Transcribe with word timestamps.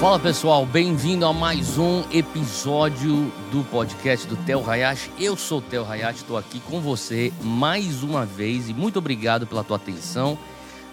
Fala 0.00 0.18
pessoal, 0.18 0.64
bem-vindo 0.64 1.26
a 1.26 1.32
mais 1.32 1.76
um 1.76 2.02
episódio 2.10 3.30
do 3.52 3.62
podcast 3.64 4.26
do 4.26 4.34
Theo 4.34 4.64
Hayashi. 4.66 5.10
Eu 5.18 5.36
sou 5.36 5.58
o 5.58 5.60
Theo 5.60 5.84
Hayashi, 5.84 6.20
estou 6.20 6.38
aqui 6.38 6.58
com 6.58 6.80
você 6.80 7.30
mais 7.42 8.02
uma 8.02 8.24
vez 8.24 8.70
e 8.70 8.72
muito 8.72 8.98
obrigado 8.98 9.46
pela 9.46 9.62
tua 9.62 9.76
atenção, 9.76 10.38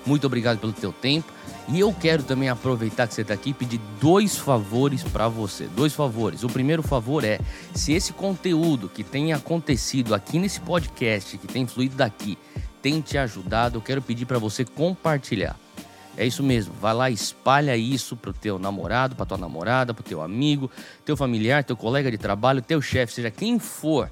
muito 0.05 0.27
obrigado 0.27 0.59
pelo 0.59 0.73
teu 0.73 0.91
tempo. 0.91 1.31
E 1.69 1.79
eu 1.79 1.93
quero 1.93 2.21
também 2.21 2.49
aproveitar 2.49 3.07
que 3.07 3.13
você 3.13 3.21
está 3.21 3.33
aqui 3.33 3.51
e 3.51 3.53
pedir 3.53 3.79
dois 4.01 4.35
favores 4.37 5.03
para 5.03 5.29
você. 5.29 5.69
Dois 5.73 5.93
favores. 5.93 6.43
O 6.43 6.49
primeiro 6.49 6.83
favor 6.83 7.23
é, 7.23 7.39
se 7.73 7.93
esse 7.93 8.11
conteúdo 8.11 8.89
que 8.89 9.05
tem 9.05 9.31
acontecido 9.31 10.13
aqui 10.13 10.37
nesse 10.37 10.59
podcast, 10.59 11.37
que 11.37 11.47
tem 11.47 11.65
fluído 11.65 11.95
daqui, 11.95 12.37
tem 12.81 12.99
te 12.99 13.17
ajudado, 13.17 13.77
eu 13.77 13.81
quero 13.81 14.01
pedir 14.01 14.25
para 14.25 14.37
você 14.37 14.65
compartilhar. 14.65 15.55
É 16.17 16.25
isso 16.25 16.41
mesmo, 16.41 16.73
vai 16.73 16.95
lá, 16.95 17.11
espalha 17.11 17.77
isso 17.77 18.17
pro 18.17 18.33
teu 18.33 18.57
namorado, 18.57 19.15
pra 19.15 19.23
tua 19.23 19.37
namorada, 19.37 19.93
pro 19.93 20.03
teu 20.03 20.19
amigo, 20.19 20.69
teu 21.05 21.15
familiar, 21.15 21.63
teu 21.63 21.77
colega 21.77 22.09
de 22.09 22.17
trabalho, 22.17 22.59
teu 22.59 22.81
chefe, 22.81 23.13
seja 23.13 23.29
quem 23.29 23.59
for, 23.59 24.11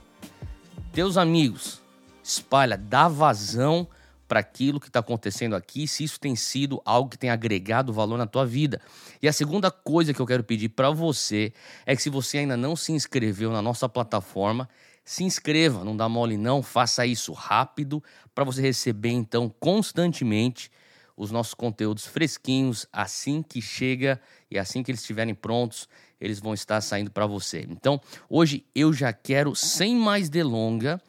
teus 0.93 1.17
amigos, 1.17 1.81
espalha, 2.23 2.77
dá 2.77 3.07
vazão 3.07 3.87
para 4.27 4.39
aquilo 4.39 4.79
que 4.79 4.87
está 4.87 4.99
acontecendo 4.99 5.55
aqui, 5.55 5.87
se 5.87 6.03
isso 6.03 6.19
tem 6.19 6.35
sido 6.35 6.79
algo 6.85 7.09
que 7.09 7.17
tem 7.17 7.31
agregado 7.31 7.91
valor 7.91 8.17
na 8.17 8.27
tua 8.27 8.45
vida. 8.45 8.79
E 9.21 9.27
a 9.27 9.33
segunda 9.33 9.71
coisa 9.71 10.13
que 10.13 10.19
eu 10.19 10.25
quero 10.27 10.43
pedir 10.43 10.69
para 10.69 10.91
você 10.91 11.53
é 11.87 11.95
que 11.95 12.01
se 12.01 12.09
você 12.09 12.39
ainda 12.39 12.55
não 12.55 12.75
se 12.75 12.91
inscreveu 12.91 13.51
na 13.51 13.61
nossa 13.61 13.89
plataforma, 13.89 14.69
se 15.03 15.23
inscreva, 15.23 15.83
não 15.83 15.97
dá 15.97 16.07
mole 16.09 16.37
não, 16.37 16.63
faça 16.63 17.05
isso 17.05 17.33
rápido 17.33 18.03
para 18.33 18.43
você 18.43 18.61
receber 18.61 19.11
então 19.11 19.53
constantemente 19.59 20.71
os 21.17 21.31
nossos 21.31 21.53
conteúdos 21.53 22.05
fresquinhos 22.05 22.85
assim 22.91 23.41
que 23.41 23.61
chega 23.61 24.19
e 24.49 24.57
assim 24.59 24.83
que 24.83 24.91
eles 24.91 25.01
estiverem 25.01 25.33
prontos, 25.33 25.87
eles 26.19 26.39
vão 26.39 26.53
estar 26.53 26.81
saindo 26.81 27.11
para 27.11 27.25
você. 27.25 27.65
Então, 27.69 27.99
hoje 28.29 28.65
eu 28.73 28.91
já 28.91 29.13
quero, 29.13 29.55
sem 29.55 29.95
mais 29.95 30.29
delonga, 30.29 31.01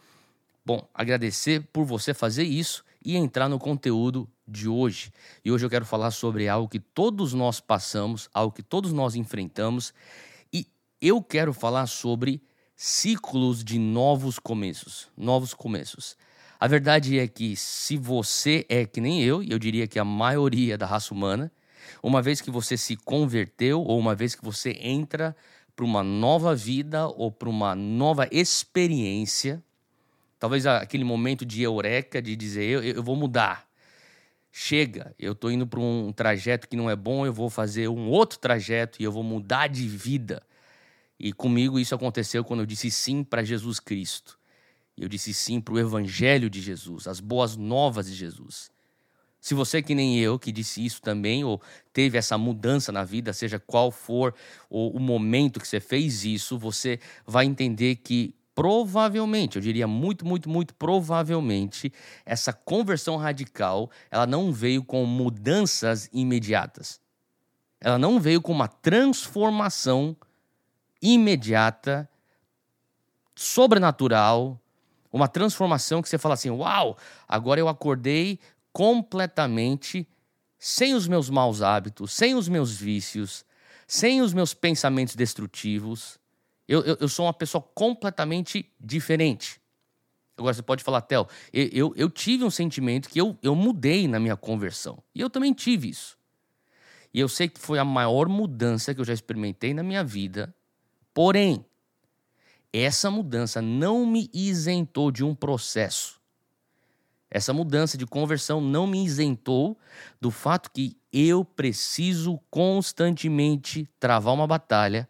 bom, 0.65 0.89
agradecer 0.95 1.67
por 1.73 1.85
você 1.85 2.13
fazer 2.13 2.45
isso 2.45 2.85
e 3.05 3.17
entrar 3.17 3.49
no 3.49 3.59
conteúdo 3.59 4.29
de 4.47 4.69
hoje. 4.69 5.13
E 5.45 5.51
hoje 5.51 5.65
eu 5.65 5.71
quero 5.71 5.85
falar 5.85 6.11
sobre 6.11 6.49
algo 6.49 6.69
que 6.69 6.81
todos 6.81 7.33
nós 7.33 7.61
passamos, 7.61 8.29
algo 8.33 8.55
que 8.55 8.63
todos 8.63 8.93
nós 8.93 9.15
enfrentamos, 9.15 9.93
e 10.53 10.67
eu 11.01 11.23
quero 11.23 11.53
falar 11.53 11.87
sobre 11.87 12.43
ciclos 12.77 13.65
de 13.65 13.79
novos 13.79 14.39
começos, 14.39 15.09
novos 15.17 15.55
começos. 15.55 16.17
A 16.59 16.67
verdade 16.67 17.19
é 17.19 17.29
que 17.29 17.55
se 17.55 17.97
você 17.97 18.65
é 18.69 18.87
que 18.87 19.01
nem 19.01 19.23
eu, 19.23 19.43
e 19.43 19.51
eu 19.51 19.59
diria 19.59 19.87
que 19.87 19.99
a 19.99 20.05
maioria 20.05 20.79
da 20.79 20.87
raça 20.87 21.13
humana, 21.13 21.53
uma 22.03 22.23
vez 22.23 22.41
que 22.41 22.51
você 22.51 22.77
se 22.77 22.97
converteu 22.97 23.83
ou 23.83 23.99
uma 23.99 24.15
vez 24.15 24.35
que 24.35 24.45
você 24.45 24.77
entra 24.81 25.37
para 25.75 25.85
uma 25.85 26.03
nova 26.03 26.55
vida 26.55 27.07
ou 27.07 27.31
para 27.31 27.51
uma 27.51 27.75
nova 27.75 28.27
experiência, 28.33 29.63
talvez 30.39 30.67
aquele 30.67 31.05
momento 31.05 31.45
de 31.45 31.63
eureka, 31.63 32.23
de 32.23 32.35
dizer 32.35 32.65
eu, 32.65 32.83
eu 32.83 33.03
vou 33.03 33.17
mudar. 33.17 33.67
Chega, 34.51 35.15
eu 35.19 35.33
estou 35.33 35.51
indo 35.51 35.67
para 35.67 35.81
um 35.81 36.11
trajeto 36.11 36.67
que 36.67 36.77
não 36.77 36.89
é 36.89 36.97
bom, 36.97 37.27
eu 37.27 37.33
vou 37.33 37.51
fazer 37.51 37.89
um 37.89 38.09
outro 38.09 38.39
trajeto 38.39 39.03
e 39.03 39.05
eu 39.05 39.13
vou 39.13 39.23
mudar 39.23 39.67
de 39.67 39.87
vida. 39.87 40.43
E 41.21 41.31
comigo 41.31 41.79
isso 41.79 41.95
aconteceu 41.95 42.43
quando 42.43 42.61
eu 42.61 42.67
disse 42.67 42.91
sim 42.91 43.23
para 43.23 43.45
Jesus 43.45 43.79
Cristo. 43.79 44.39
Eu 44.97 45.09
disse 45.09 45.35
sim 45.35 45.61
para 45.61 45.75
o 45.75 45.79
Evangelho 45.79 46.49
de 46.49 46.61
Jesus, 46.61 47.07
as 47.07 47.21
boas 47.21 47.57
novas 47.57 48.07
de 48.07 48.15
Jesus. 48.15 48.71
Se 49.41 49.55
você, 49.55 49.81
que 49.81 49.95
nem 49.95 50.19
eu, 50.19 50.39
que 50.39 50.51
disse 50.51 50.85
isso 50.85 51.01
também, 51.01 51.45
ou 51.45 51.61
teve 51.93 52.19
essa 52.19 52.37
mudança 52.37 52.91
na 52.91 53.05
vida, 53.05 53.33
seja 53.33 53.61
qual 53.61 53.93
for 53.93 54.35
o, 54.69 54.97
o 54.97 54.99
momento 54.99 55.61
que 55.61 55.69
você 55.69 55.79
fez 55.79 56.25
isso, 56.25 56.59
você 56.59 56.99
vai 57.25 57.45
entender 57.45 57.97
que 57.97 58.35
provavelmente, 58.57 59.57
eu 59.57 59.63
diria 59.63 59.87
muito, 59.87 60.27
muito, 60.27 60.49
muito 60.49 60.75
provavelmente, 60.75 61.93
essa 62.25 62.55
conversão 62.55 63.19
radical, 63.19 63.91
ela 64.11 64.27
não 64.27 64.51
veio 64.51 64.83
com 64.83 65.05
mudanças 65.05 66.09
imediatas. 66.11 66.99
Ela 67.79 67.99
não 67.99 68.19
veio 68.19 68.41
com 68.41 68.51
uma 68.51 68.67
transformação 68.67 70.17
imediata, 71.03 72.09
sobrenatural, 73.35 74.59
uma 75.17 75.29
transformação 75.29 76.03
que 76.03 76.09
você 76.09 76.19
fala 76.19 76.35
assim: 76.35 76.51
uau, 76.51 76.97
agora 77.27 77.59
eu 77.59 77.69
acordei 77.69 78.39
completamente 78.73 80.07
sem 80.59 80.95
os 80.95 81.09
meus 81.09 81.31
maus 81.31 81.63
hábitos, 81.63 82.13
sem 82.13 82.35
os 82.35 82.49
meus 82.49 82.77
vícios, 82.77 83.45
sem 83.87 84.21
os 84.21 84.33
meus 84.33 84.53
pensamentos 84.55 85.15
destrutivos. 85.15 86.19
Eu, 86.69 86.83
eu, 86.83 86.97
eu 87.01 87.09
sou 87.09 87.27
uma 87.27 87.33
pessoa 87.33 87.63
completamente 87.63 88.71
diferente. 88.79 89.61
Agora 90.37 90.53
você 90.53 90.63
pode 90.63 90.85
falar, 90.85 91.01
Theo, 91.01 91.27
eu, 91.53 91.69
eu, 91.73 91.95
eu, 91.97 92.11
tive 92.11 92.45
um 92.45 92.51
sentimento 92.51 93.09
que 93.09 93.19
eu, 93.19 93.39
eu 93.43 93.55
mudei 93.55 94.07
na 94.07 94.21
minha 94.21 94.37
conversão. 94.37 95.03
E 95.15 95.21
eu 95.21 95.31
também 95.31 95.55
tive 95.55 95.89
isso. 95.89 96.19
E 97.15 97.21
eu 97.21 97.29
sei 97.29 97.49
que 97.49 97.59
foi 97.59 97.79
a 97.79 97.85
maior 97.85 98.29
mudança 98.29 98.95
que 98.95 99.01
eu 99.01 99.05
já 99.05 99.15
experimentei 99.15 99.73
na 99.73 99.83
minha 99.83 100.05
vida. 100.05 100.55
Porém, 101.15 101.65
essa 102.73 103.11
mudança 103.11 103.63
não 103.63 104.07
me 104.07 104.31
isentou 104.33 105.11
de 105.11 105.25
um 105.25 105.35
processo. 105.35 106.21
Essa 107.31 107.53
mudança 107.53 107.99
de 107.99 108.07
conversão 108.07 108.61
não 108.61 108.87
me 108.87 109.05
isentou 109.05 109.79
do 110.21 110.31
fato 110.31 110.71
que 110.71 110.97
eu 111.13 111.45
preciso 111.45 112.39
constantemente 112.51 113.89
travar 113.99 114.35
uma 114.35 114.47
batalha 114.47 115.09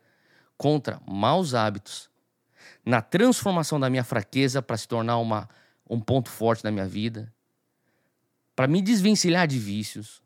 contra 0.56 1.00
maus 1.06 1.55
hábitos, 1.55 2.09
na 2.84 3.03
transformação 3.03 3.78
da 3.78 3.91
minha 3.91 4.05
fraqueza 4.05 4.62
para 4.62 4.77
se 4.77 4.88
tornar 4.88 5.19
uma, 5.19 5.49
um 5.88 6.00
ponto 6.00 6.31
forte 6.31 6.65
na 6.65 6.71
minha 6.71 6.87
vida, 6.87 7.33
para 8.55 8.67
me 8.67 8.81
desvencilhar 8.81 9.47
de 9.47 9.59
vícios. 9.59 10.23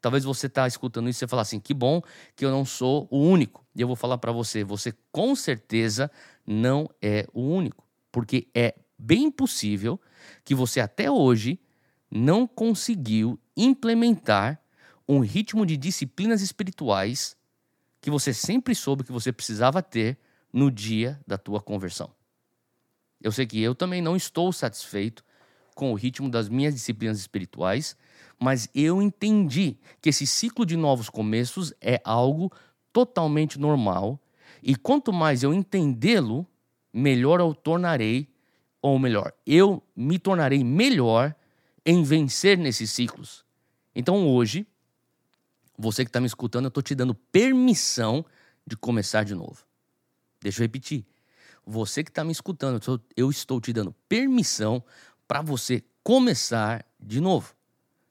Talvez 0.00 0.24
você 0.24 0.46
está 0.46 0.66
escutando 0.66 1.08
isso 1.08 1.18
e 1.18 1.20
você 1.20 1.28
fala 1.28 1.42
assim: 1.42 1.60
que 1.60 1.74
bom 1.74 2.02
que 2.34 2.44
eu 2.44 2.50
não 2.50 2.64
sou 2.64 3.06
o 3.10 3.18
único. 3.18 3.66
E 3.74 3.80
eu 3.80 3.86
vou 3.86 3.96
falar 3.96 4.18
para 4.18 4.32
você: 4.32 4.64
você 4.64 4.94
com 5.12 5.34
certeza 5.34 6.10
não 6.46 6.88
é 7.02 7.26
o 7.32 7.42
único, 7.42 7.86
porque 8.10 8.48
é 8.54 8.74
bem 8.98 9.30
possível 9.30 10.00
que 10.44 10.54
você 10.54 10.80
até 10.80 11.10
hoje 11.10 11.60
não 12.10 12.46
conseguiu 12.46 13.38
implementar 13.56 14.60
um 15.08 15.20
ritmo 15.20 15.66
de 15.66 15.76
disciplinas 15.76 16.40
espirituais 16.40 17.36
que 18.00 18.10
você 18.10 18.32
sempre 18.32 18.74
soube 18.74 19.04
que 19.04 19.12
você 19.12 19.32
precisava 19.32 19.82
ter 19.82 20.18
no 20.52 20.70
dia 20.70 21.20
da 21.26 21.36
tua 21.36 21.60
conversão. 21.60 22.10
Eu 23.20 23.30
sei 23.30 23.46
que 23.46 23.60
eu 23.60 23.74
também 23.74 24.00
não 24.00 24.16
estou 24.16 24.52
satisfeito 24.52 25.24
com 25.74 25.92
o 25.92 25.94
ritmo 25.94 26.30
das 26.30 26.48
minhas 26.48 26.74
disciplinas 26.74 27.18
espirituais, 27.18 27.96
mas 28.40 28.68
eu 28.74 29.02
entendi 29.02 29.76
que 30.00 30.08
esse 30.08 30.26
ciclo 30.26 30.64
de 30.64 30.76
novos 30.76 31.10
começos 31.10 31.74
é 31.80 32.00
algo 32.04 32.50
totalmente 32.90 33.58
normal 33.58 34.18
e 34.62 34.74
quanto 34.74 35.12
mais 35.12 35.42
eu 35.42 35.52
entendê-lo, 35.52 36.46
melhor 36.92 37.40
eu 37.40 37.54
tornarei, 37.54 38.28
ou 38.82 38.98
melhor, 38.98 39.32
eu 39.46 39.82
me 39.94 40.18
tornarei 40.18 40.64
melhor 40.64 41.34
em 41.84 42.02
vencer 42.02 42.56
nesses 42.56 42.90
ciclos. 42.90 43.44
Então 43.94 44.26
hoje, 44.26 44.66
você 45.76 46.04
que 46.04 46.08
está 46.08 46.20
me 46.20 46.26
escutando, 46.26 46.64
eu 46.64 46.68
estou 46.68 46.82
te 46.82 46.94
dando 46.94 47.14
permissão 47.14 48.24
de 48.66 48.76
começar 48.76 49.24
de 49.24 49.34
novo. 49.34 49.64
Deixa 50.40 50.60
eu 50.60 50.64
repetir. 50.64 51.04
Você 51.66 52.02
que 52.02 52.10
está 52.10 52.24
me 52.24 52.32
escutando, 52.32 52.80
eu 53.16 53.30
estou 53.30 53.60
te 53.60 53.72
dando 53.72 53.94
permissão 54.08 54.82
para 55.28 55.42
você 55.42 55.84
começar 56.02 56.84
de 56.98 57.20
novo. 57.20 57.54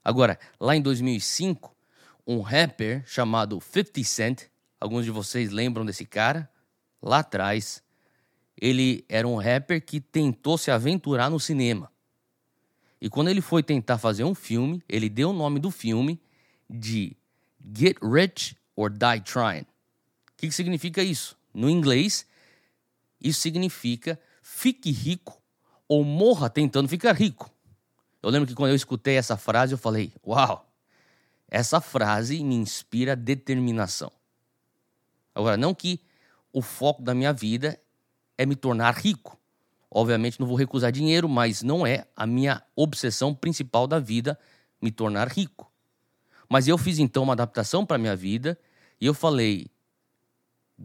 Agora, 0.09 0.39
lá 0.59 0.75
em 0.75 0.81
2005, 0.81 1.75
um 2.25 2.41
rapper 2.41 3.03
chamado 3.06 3.61
50 3.61 4.03
Cent 4.03 4.50
Alguns 4.81 5.06
de 5.06 5.11
vocês 5.11 5.51
lembram 5.51 5.85
desse 5.85 6.03
cara? 6.03 6.50
Lá 7.00 7.19
atrás, 7.19 7.83
ele 8.59 9.06
era 9.07 9.27
um 9.27 9.35
rapper 9.35 9.85
que 9.85 10.01
tentou 10.01 10.57
se 10.57 10.71
aventurar 10.71 11.29
no 11.29 11.39
cinema. 11.39 11.91
E 13.00 13.07
quando 13.07 13.29
ele 13.29 13.39
foi 13.39 13.61
tentar 13.61 14.00
fazer 14.00 14.23
um 14.23 14.33
filme, 14.33 14.83
ele 14.89 15.09
deu 15.09 15.29
o 15.29 15.33
nome 15.33 15.59
do 15.59 15.69
filme 15.69 16.19
de 16.67 17.15
Get 17.77 17.97
Rich 18.01 18.57
or 18.75 18.89
Die 18.89 19.21
Trying. 19.21 19.62
O 19.62 20.38
que, 20.38 20.47
que 20.47 20.51
significa 20.51 21.03
isso? 21.03 21.38
No 21.53 21.69
inglês, 21.69 22.25
isso 23.21 23.41
significa 23.41 24.19
fique 24.41 24.89
rico 24.89 25.39
ou 25.88 26.03
morra 26.03 26.50
tentando 26.50 26.89
ficar 26.89 27.13
rico. 27.13 27.51
Eu 28.21 28.30
lembro 28.30 28.48
que 28.48 28.56
quando 28.56 28.71
eu 28.71 28.75
escutei 28.75 29.16
essa 29.16 29.38
frase, 29.38 29.74
eu 29.74 29.77
falei: 29.77 30.13
Uau, 30.25 30.69
essa 31.48 31.80
frase 31.80 32.44
me 32.44 32.56
inspira 32.56 33.16
determinação. 33.16 34.12
Agora, 35.33 35.56
não 35.56 35.74
que 35.74 36.01
o 36.51 36.62
foco 36.62 37.01
da 37.01 37.13
minha 37.13 37.31
vida 37.31 37.80
é 38.38 38.45
me 38.45 38.56
tornar 38.56 38.95
rico. 38.95 39.38
Obviamente 39.89 40.39
não 40.39 40.48
vou 40.48 40.56
recusar 40.56 40.92
dinheiro, 40.92 41.27
mas 41.27 41.63
não 41.63 41.86
é 41.86 42.06
a 42.16 42.27
minha 42.27 42.62
obsessão 42.75 43.33
principal 43.33 43.88
da 43.88 44.00
vida 44.00 44.38
me 44.81 44.92
tornar 44.92 45.27
rico. 45.30 45.72
Mas 46.48 46.68
eu 46.68 46.77
fiz 46.77 47.00
então 47.00 47.24
uma 47.24 47.33
adaptação 47.33 47.86
para 47.86 47.98
minha 47.98 48.15
vida 48.15 48.60
e 49.00 49.06
eu 49.06 49.13
falei: 49.13 49.68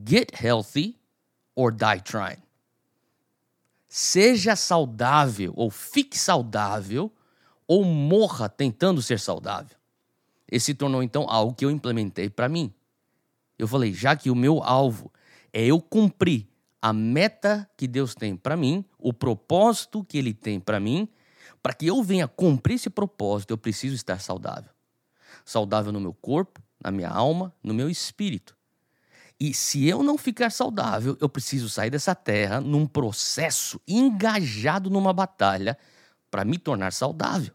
Get 0.06 0.30
healthy 0.40 0.96
or 1.54 1.72
die 1.72 2.00
trying. 2.02 2.42
Seja 3.88 4.56
saudável 4.56 5.52
ou 5.56 5.70
fique 5.70 6.18
saudável 6.18 7.12
ou 7.66 7.84
morra 7.84 8.48
tentando 8.48 9.00
ser 9.00 9.18
saudável. 9.18 9.76
Esse 10.50 10.66
se 10.66 10.74
tornou 10.74 11.02
então 11.02 11.26
algo 11.28 11.54
que 11.54 11.64
eu 11.64 11.70
implementei 11.70 12.28
para 12.28 12.48
mim. 12.48 12.72
Eu 13.58 13.66
falei, 13.66 13.92
já 13.92 14.14
que 14.16 14.30
o 14.30 14.34
meu 14.34 14.62
alvo 14.62 15.12
é 15.52 15.64
eu 15.64 15.80
cumprir 15.80 16.46
a 16.82 16.92
meta 16.92 17.68
que 17.76 17.86
Deus 17.86 18.14
tem 18.14 18.36
para 18.36 18.56
mim, 18.56 18.84
o 18.98 19.12
propósito 19.12 20.04
que 20.04 20.18
ele 20.18 20.34
tem 20.34 20.60
para 20.60 20.78
mim, 20.78 21.08
para 21.62 21.72
que 21.72 21.86
eu 21.86 22.02
venha 22.02 22.28
cumprir 22.28 22.74
esse 22.74 22.90
propósito, 22.90 23.52
eu 23.52 23.58
preciso 23.58 23.94
estar 23.94 24.20
saudável. 24.20 24.70
Saudável 25.44 25.92
no 25.92 26.00
meu 26.00 26.12
corpo, 26.12 26.60
na 26.82 26.90
minha 26.90 27.08
alma, 27.08 27.54
no 27.62 27.72
meu 27.72 27.88
espírito. 27.88 28.54
E 29.40 29.52
se 29.54 29.86
eu 29.88 30.02
não 30.02 30.16
ficar 30.16 30.50
saudável, 30.50 31.16
eu 31.20 31.28
preciso 31.28 31.68
sair 31.68 31.90
dessa 31.90 32.14
terra 32.14 32.60
num 32.60 32.86
processo 32.86 33.80
engajado 33.88 34.90
numa 34.90 35.12
batalha 35.12 35.76
para 36.34 36.44
me 36.44 36.58
tornar 36.58 36.92
saudável. 36.92 37.54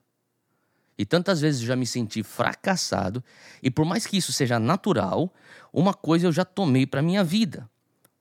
E 0.97 1.05
tantas 1.05 1.41
vezes 1.41 1.59
eu 1.59 1.67
já 1.67 1.75
me 1.75 1.85
senti 1.85 2.23
fracassado, 2.23 3.21
e 3.61 3.69
por 3.69 3.83
mais 3.83 4.07
que 4.07 4.15
isso 4.15 4.31
seja 4.31 4.57
natural, 4.57 5.33
uma 5.73 5.93
coisa 5.93 6.27
eu 6.27 6.31
já 6.31 6.45
tomei 6.45 6.87
para 6.87 7.01
minha 7.01 7.21
vida. 7.21 7.69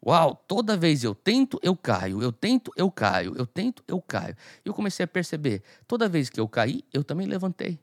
Uau, 0.04 0.34
toda 0.48 0.76
vez 0.76 1.04
eu 1.04 1.14
tento, 1.14 1.60
eu 1.62 1.76
caio, 1.76 2.20
eu 2.20 2.32
tento, 2.32 2.72
eu 2.76 2.90
caio, 2.90 3.36
eu 3.36 3.46
tento, 3.46 3.84
eu 3.86 4.02
caio. 4.02 4.34
E 4.64 4.68
eu 4.68 4.74
comecei 4.74 5.04
a 5.04 5.06
perceber, 5.06 5.62
toda 5.86 6.08
vez 6.08 6.28
que 6.28 6.40
eu 6.40 6.48
caí, 6.48 6.82
eu 6.92 7.04
também 7.04 7.28
levantei. 7.28 7.78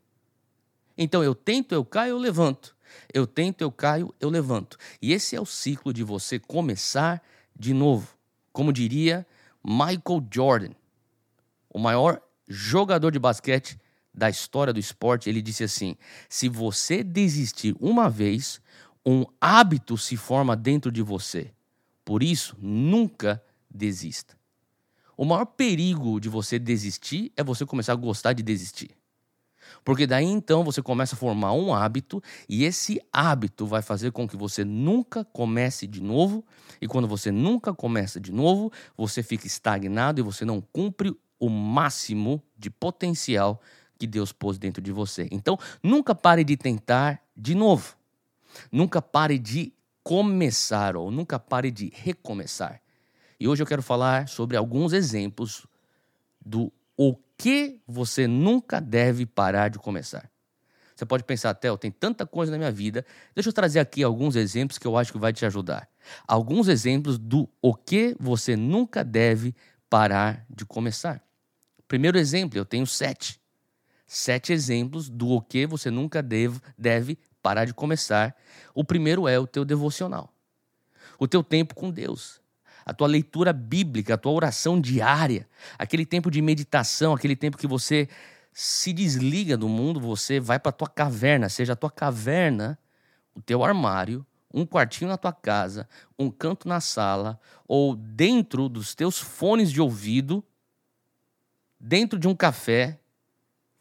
Então 0.97 1.23
eu 1.23 1.33
tento, 1.33 1.73
eu 1.73 1.85
caio, 1.85 2.09
eu 2.09 2.17
levanto. 2.17 2.75
Eu 3.13 3.25
tento, 3.25 3.61
eu 3.61 3.71
caio, 3.71 4.13
eu 4.19 4.29
levanto. 4.29 4.77
E 5.01 5.13
esse 5.13 5.33
é 5.33 5.39
o 5.39 5.45
ciclo 5.45 5.93
de 5.93 6.03
você 6.03 6.39
começar 6.39 7.23
de 7.57 7.73
novo. 7.73 8.17
Como 8.51 8.73
diria 8.73 9.25
Michael 9.63 10.27
Jordan, 10.29 10.71
o 11.69 11.79
maior 11.79 12.21
jogador 12.47 13.11
de 13.11 13.19
basquete 13.19 13.79
da 14.13 14.29
história 14.29 14.71
do 14.71 14.79
esporte, 14.79 15.29
ele 15.29 15.41
disse 15.41 15.63
assim: 15.63 15.95
se 16.29 16.47
você 16.47 17.03
desistir 17.03 17.75
uma 17.79 18.09
vez, 18.09 18.61
um 19.05 19.25
hábito 19.39 19.97
se 19.97 20.15
forma 20.17 20.55
dentro 20.55 20.91
de 20.91 21.01
você. 21.01 21.51
Por 22.03 22.23
isso, 22.23 22.55
nunca 22.59 23.41
desista. 23.69 24.35
O 25.17 25.25
maior 25.25 25.45
perigo 25.45 26.19
de 26.19 26.29
você 26.29 26.59
desistir 26.59 27.31
é 27.35 27.43
você 27.43 27.65
começar 27.65 27.93
a 27.93 27.95
gostar 27.95 28.33
de 28.33 28.43
desistir. 28.43 28.91
Porque 29.83 30.05
daí 30.05 30.25
então 30.25 30.63
você 30.63 30.81
começa 30.81 31.15
a 31.15 31.17
formar 31.17 31.53
um 31.53 31.73
hábito 31.73 32.21
e 32.47 32.63
esse 32.63 33.01
hábito 33.11 33.65
vai 33.65 33.81
fazer 33.81 34.11
com 34.11 34.27
que 34.27 34.37
você 34.37 34.63
nunca 34.63 35.23
comece 35.25 35.87
de 35.87 36.01
novo. 36.01 36.45
E 36.81 36.87
quando 36.87 37.07
você 37.07 37.31
nunca 37.31 37.73
começa 37.73 38.19
de 38.19 38.31
novo, 38.31 38.71
você 38.97 39.23
fica 39.23 39.47
estagnado 39.47 40.19
e 40.19 40.23
você 40.23 40.45
não 40.45 40.61
cumpre 40.61 41.15
o 41.39 41.49
máximo 41.49 42.41
de 42.57 42.69
potencial 42.69 43.61
que 43.97 44.07
Deus 44.07 44.31
pôs 44.31 44.57
dentro 44.57 44.81
de 44.81 44.91
você. 44.91 45.27
Então, 45.31 45.57
nunca 45.81 46.13
pare 46.13 46.43
de 46.43 46.57
tentar 46.57 47.21
de 47.35 47.55
novo. 47.55 47.95
Nunca 48.71 49.01
pare 49.01 49.37
de 49.37 49.73
começar 50.03 50.95
ou 50.95 51.09
nunca 51.09 51.39
pare 51.39 51.71
de 51.71 51.91
recomeçar. 51.95 52.81
E 53.39 53.47
hoje 53.47 53.63
eu 53.63 53.67
quero 53.67 53.81
falar 53.81 54.27
sobre 54.27 54.55
alguns 54.55 54.93
exemplos 54.93 55.65
do 56.43 56.71
o 56.97 57.15
que 57.37 57.81
você 57.85 58.27
nunca 58.27 58.79
deve 58.79 59.25
parar 59.25 59.69
de 59.69 59.79
começar. 59.79 60.29
Você 60.95 61.05
pode 61.05 61.25
pensar, 61.25 61.53
Theo, 61.55 61.77
tem 61.77 61.91
tanta 61.91 62.25
coisa 62.25 62.53
na 62.53 62.57
minha 62.57 62.71
vida. 62.71 63.05
Deixa 63.33 63.49
eu 63.49 63.53
trazer 63.53 63.79
aqui 63.79 64.01
alguns 64.01 64.37
exemplos 64.37 64.77
que 64.77 64.87
eu 64.87 64.95
acho 64.95 65.11
que 65.11 65.17
vai 65.17 65.33
te 65.33 65.45
ajudar. 65.45 65.89
Alguns 66.25 66.69
exemplos 66.69 67.17
do 67.17 67.49
o 67.61 67.73
que 67.73 68.15
você 68.17 68.55
nunca 68.55 69.03
deve 69.03 69.53
parar 69.95 70.45
de 70.49 70.65
começar. 70.65 71.23
Primeiro 71.87 72.17
exemplo, 72.17 72.59
eu 72.59 72.65
tenho 72.65 72.85
sete 72.85 73.39
sete 74.05 74.51
exemplos 74.51 75.09
do 75.09 75.29
o 75.29 75.41
que 75.41 75.65
você 75.65 75.89
nunca 75.89 76.21
deve, 76.21 76.59
deve 76.77 77.17
parar 77.41 77.63
de 77.63 77.73
começar. 77.73 78.35
O 78.73 78.83
primeiro 78.83 79.25
é 79.25 79.39
o 79.39 79.47
teu 79.47 79.63
devocional, 79.63 80.33
o 81.17 81.29
teu 81.29 81.41
tempo 81.41 81.73
com 81.73 81.89
Deus, 81.89 82.41
a 82.85 82.93
tua 82.93 83.07
leitura 83.07 83.53
bíblica, 83.53 84.15
a 84.15 84.17
tua 84.17 84.33
oração 84.33 84.81
diária, 84.81 85.47
aquele 85.79 86.05
tempo 86.05 86.29
de 86.29 86.41
meditação, 86.41 87.13
aquele 87.13 87.37
tempo 87.37 87.57
que 87.57 87.65
você 87.65 88.09
se 88.51 88.91
desliga 88.91 89.55
do 89.55 89.69
mundo, 89.69 90.01
você 90.01 90.41
vai 90.41 90.59
para 90.59 90.71
a 90.71 90.73
tua 90.73 90.89
caverna, 90.89 91.47
seja 91.47 91.71
a 91.71 91.77
tua 91.77 91.89
caverna, 91.89 92.77
o 93.33 93.41
teu 93.41 93.63
armário, 93.63 94.27
um 94.55 94.65
quartinho 94.65 95.09
na 95.09 95.17
tua 95.17 95.33
casa, 95.33 95.87
um 96.17 96.31
canto 96.31 96.67
na 96.67 96.79
sala 96.79 97.37
ou 97.67 97.93
dentro 97.93 98.69
dos 98.69 98.95
teus 98.95 99.19
fones 99.19 99.69
de 99.69 99.81
ouvido, 99.81 100.41
dentro 101.77 102.17
de 102.17 102.25
um 102.25 102.33
café, 102.33 102.97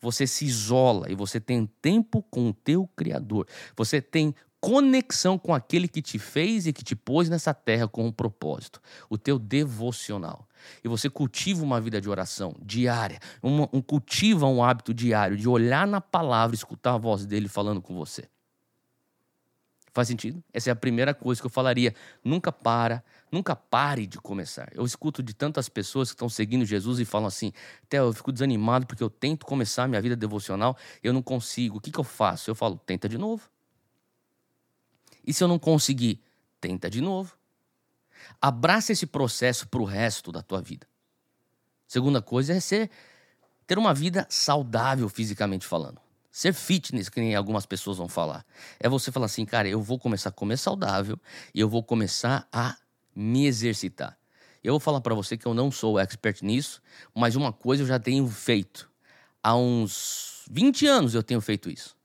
você 0.01 0.27
se 0.27 0.45
isola 0.45 1.11
e 1.11 1.15
você 1.15 1.41
tem 1.41 1.65
tempo 1.81 2.23
com 2.25 2.49
o 2.49 2.53
teu 2.53 2.89
Criador. 2.97 3.47
Você 3.77 4.03
tem 4.03 4.35
conexão 4.61 5.39
com 5.39 5.55
aquele 5.55 5.87
que 5.87 6.03
te 6.03 6.19
fez 6.19 6.67
e 6.67 6.73
que 6.73 6.83
te 6.83 6.97
pôs 6.97 7.29
nessa 7.29 7.55
terra 7.55 7.87
com 7.87 8.07
um 8.07 8.13
propósito, 8.13 8.81
o 9.09 9.17
teu 9.17 9.39
devocional. 9.39 10.49
E 10.83 10.89
você 10.89 11.09
cultiva 11.09 11.63
uma 11.63 11.81
vida 11.81 12.01
de 12.01 12.09
oração 12.09 12.57
diária, 12.61 13.21
um, 13.43 13.63
um 13.73 13.83
cultiva 13.83 14.47
um 14.47 14.65
hábito 14.65 14.93
diário 14.93 15.37
de 15.37 15.49
olhar 15.49 15.87
na 15.87 16.01
palavra, 16.01 16.57
escutar 16.57 16.95
a 16.95 16.99
voz 16.99 17.27
dele 17.27 17.47
falando 17.47 17.81
com 17.81 17.95
você. 17.95 18.25
Faz 19.95 20.09
sentido? 20.09 20.43
Essa 20.53 20.71
é 20.71 20.73
a 20.73 20.77
primeira 20.77 21.15
coisa 21.15 21.41
que 21.41 21.47
eu 21.47 21.51
falaria. 21.51 21.95
Nunca 22.25 22.51
para, 22.51 23.03
nunca 23.31 23.55
pare 23.55 24.09
de 24.09 24.19
começar. 24.19 24.69
Eu 24.75 24.85
escuto 24.85 25.23
de 25.23 25.33
tantas 25.33 25.69
pessoas 25.69 26.09
que 26.09 26.17
estão 26.17 26.29
seguindo 26.29 26.65
Jesus 26.65 26.99
e 26.99 27.05
falam 27.05 27.29
assim: 27.29 27.53
Theo, 27.89 28.07
eu 28.07 28.13
fico 28.13 28.33
desanimado 28.33 28.89
porque 28.89 29.05
eu 29.05 29.09
tento 29.09 29.47
começar 29.47 29.87
minha 29.87 30.03
vida 30.03 30.17
devocional, 30.17 30.77
eu 31.01 31.13
não 31.13 31.23
consigo. 31.23 31.79
O 31.79 31.81
que, 31.81 31.93
que 31.93 32.01
eu 32.01 32.03
faço? 32.03 32.51
Eu 32.51 32.57
falo: 32.57 32.77
tenta 32.77 33.09
de 33.09 33.17
novo. 33.17 33.49
E 35.25 35.33
se 35.33 35.45
eu 35.45 35.47
não 35.47 35.61
conseguir, 35.61 36.21
tenta 36.61 36.91
de 36.91 37.01
novo. 37.01 37.39
Abraça 38.43 38.91
esse 38.91 39.07
processo 39.07 39.69
para 39.69 39.81
o 39.81 39.85
resto 39.85 40.33
da 40.33 40.43
tua 40.43 40.61
vida. 40.61 40.89
Segunda 41.87 42.21
coisa 42.21 42.53
é 42.53 42.59
ser, 42.59 42.91
ter 43.65 43.79
uma 43.79 43.95
vida 43.95 44.27
saudável 44.29 45.09
fisicamente 45.09 45.65
falando. 45.65 46.04
Ser 46.35 46.53
fitness, 46.53 47.09
que 47.09 47.21
nem 47.21 47.37
algumas 47.37 47.65
pessoas 47.65 47.97
vão 47.97 48.09
falar. 48.09 48.45
É 48.81 48.89
você 48.89 49.13
falar 49.13 49.27
assim, 49.27 49.45
cara, 49.47 49.69
eu 49.69 49.81
vou 49.81 50.01
começar 50.01 50.31
a 50.31 50.33
comer 50.33 50.57
saudável 50.57 51.17
e 51.55 51.61
eu 51.61 51.69
vou 51.69 51.81
começar 51.81 52.49
a 52.53 52.77
me 53.15 53.47
exercitar. 53.47 54.19
Eu 54.61 54.73
vou 54.73 54.81
falar 54.81 55.01
para 55.01 55.15
você 55.15 55.37
que 55.37 55.47
eu 55.47 55.55
não 55.55 55.71
sou 55.71 55.97
expert 55.97 56.43
nisso, 56.43 56.83
mas 57.15 57.37
uma 57.37 57.53
coisa 57.53 57.85
eu 57.85 57.87
já 57.87 58.01
tenho 58.01 58.27
feito. 58.27 58.91
Há 59.41 59.55
uns 59.55 60.43
20 60.51 60.89
anos 60.89 61.15
eu 61.15 61.23
tenho 61.23 61.41
feito 61.41 61.71
isso. 61.71 61.97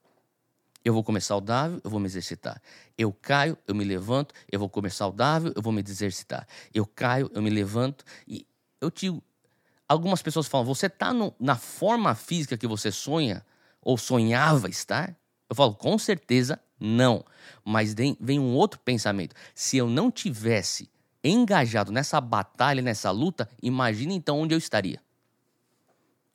Eu 0.85 0.93
vou 0.93 1.03
comer 1.03 1.21
saudável, 1.21 1.81
eu 1.83 1.89
vou 1.89 1.99
me 1.99 2.05
exercitar. 2.05 2.61
Eu 2.95 3.11
caio, 3.11 3.57
eu 3.67 3.73
me 3.73 3.83
levanto, 3.83 4.35
eu 4.51 4.59
vou 4.59 4.69
comer 4.69 4.91
saudável, 4.91 5.51
eu 5.55 5.61
vou 5.63 5.73
me 5.73 5.81
exercitar. 5.81 6.47
Eu 6.71 6.85
caio, 6.85 7.31
eu 7.33 7.41
me 7.41 7.49
levanto 7.49 8.05
e 8.27 8.45
eu 8.79 8.91
digo, 8.91 9.23
algumas 9.87 10.21
pessoas 10.21 10.45
falam, 10.45 10.67
você 10.67 10.85
está 10.85 11.11
na 11.39 11.55
forma 11.55 12.13
física 12.13 12.55
que 12.55 12.67
você 12.67 12.91
sonha? 12.91 13.43
Ou 13.81 13.97
sonhava 13.97 14.69
estar? 14.69 15.15
Eu 15.49 15.55
falo, 15.55 15.73
com 15.73 15.97
certeza 15.97 16.59
não. 16.79 17.23
Mas 17.63 17.93
vem 18.19 18.39
um 18.39 18.53
outro 18.53 18.79
pensamento. 18.79 19.35
Se 19.53 19.77
eu 19.77 19.87
não 19.87 20.11
tivesse 20.11 20.89
engajado 21.23 21.91
nessa 21.91 22.21
batalha, 22.21 22.81
nessa 22.81 23.11
luta, 23.11 23.49
imagine 23.61 24.15
então 24.15 24.39
onde 24.39 24.53
eu 24.53 24.57
estaria. 24.57 25.01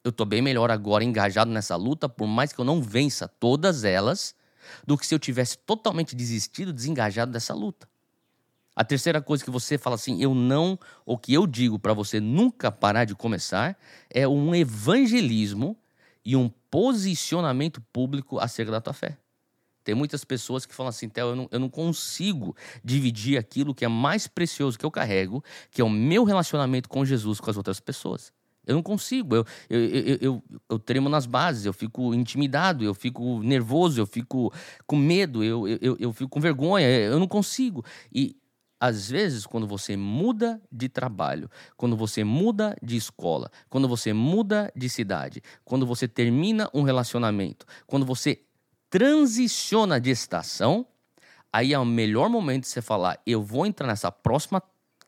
Eu 0.03 0.11
estou 0.11 0.27
bem 0.27 0.43
melhor 0.43 0.71
agora 0.71 1.03
engajado 1.03 1.51
nessa 1.51 1.77
luta, 1.77 2.09
por 2.09 2.27
mais 2.27 2.53
que 2.53 2.61
eu 2.61 2.65
não 2.65 2.83
vença 2.83 3.27
todas 3.27 3.85
elas, 3.85 4.35
do 4.87 4.99
que 4.99 5.07
se 5.07 5.15
eu 5.15 5.19
tivesse 5.19 5.57
totalmente 5.57 6.15
desistido, 6.15 6.73
desengajado 6.73 7.33
dessa 7.33 7.55
luta. 7.55 7.89
A 8.77 8.85
terceira 8.85 9.23
coisa 9.23 9.45
que 9.45 9.51
você 9.51 9.79
fala 9.79 9.95
assim, 9.95 10.21
eu 10.21 10.35
não, 10.35 10.79
ou 11.07 11.17
que 11.17 11.33
eu 11.33 11.47
digo 11.47 11.79
para 11.79 11.95
você 11.95 12.21
nunca 12.21 12.73
parar 12.73 13.05
de 13.05 13.15
começar, 13.15 13.79
é 14.11 14.27
um 14.27 14.55
evangelismo 14.55 15.77
e 16.25 16.37
um 16.37 16.49
posicionamento 16.71 17.81
público 17.93 18.39
acerca 18.39 18.73
da 18.73 18.81
tua 18.81 18.93
fé. 18.93 19.19
Tem 19.85 19.95
muitas 19.95 20.25
pessoas 20.25 20.65
que 20.65 20.75
falam 20.75 20.89
assim, 20.89 21.09
Theo, 21.09 21.29
eu 21.29 21.37
não, 21.37 21.49
eu 21.51 21.61
não 21.61 21.69
consigo 21.69 22.57
dividir 22.83 23.37
aquilo 23.37 23.75
que 23.75 23.85
é 23.85 23.89
mais 23.89 24.27
precioso 24.27 24.79
que 24.79 24.87
eu 24.87 24.91
carrego, 24.91 25.45
que 25.71 25.83
é 25.83 25.85
o 25.85 25.91
meu 25.91 26.25
relacionamento 26.25 26.89
com 26.89 27.05
Jesus 27.05 27.39
com 27.39 27.51
as 27.51 27.57
outras 27.57 27.81
pessoas. 27.81 28.33
Eu 28.67 28.75
não 28.75 28.83
consigo, 28.83 29.37
eu, 29.37 29.47
eu, 29.69 29.81
eu, 29.81 30.19
eu, 30.21 30.43
eu 30.71 30.79
tremo 30.79 31.11
nas 31.11 31.27
bases, 31.27 31.67
eu 31.67 31.73
fico 31.75 32.15
intimidado, 32.15 32.83
eu 32.83 32.95
fico 32.95 33.43
nervoso, 33.43 34.01
eu 34.01 34.07
fico 34.07 34.51
com 34.87 34.97
medo, 34.97 35.45
eu, 35.45 35.69
eu, 35.69 35.97
eu 36.01 36.13
fico 36.15 36.31
com 36.31 36.41
vergonha, 36.41 36.87
eu 36.87 37.21
não 37.21 37.29
consigo. 37.29 37.85
E 38.11 38.35
às 38.81 39.09
vezes, 39.09 39.47
quando 39.47 39.67
você 39.67 39.97
muda 39.97 40.61
de 40.71 40.89
trabalho, 40.89 41.51
quando 41.77 41.97
você 41.97 42.25
muda 42.25 42.77
de 42.83 42.97
escola, 42.97 43.51
quando 43.69 43.89
você 43.89 44.13
muda 44.13 44.71
de 44.77 44.89
cidade, 44.89 45.43
quando 45.65 45.87
você 45.87 46.07
termina 46.07 46.69
um 46.75 46.83
relacionamento, 46.83 47.65
quando 47.87 48.05
você 48.05 48.43
transiciona 48.91 50.01
de 50.01 50.11
estação, 50.11 50.87
aí 51.53 51.73
é 51.73 51.79
o 51.79 51.85
melhor 51.85 52.29
momento 52.29 52.63
de 52.63 52.69
você 52.69 52.83
falar: 52.83 53.21
eu 53.27 53.43
vou 53.43 53.65
entrar 53.65 53.87
nessa 53.87 54.11
próxima 54.11 54.63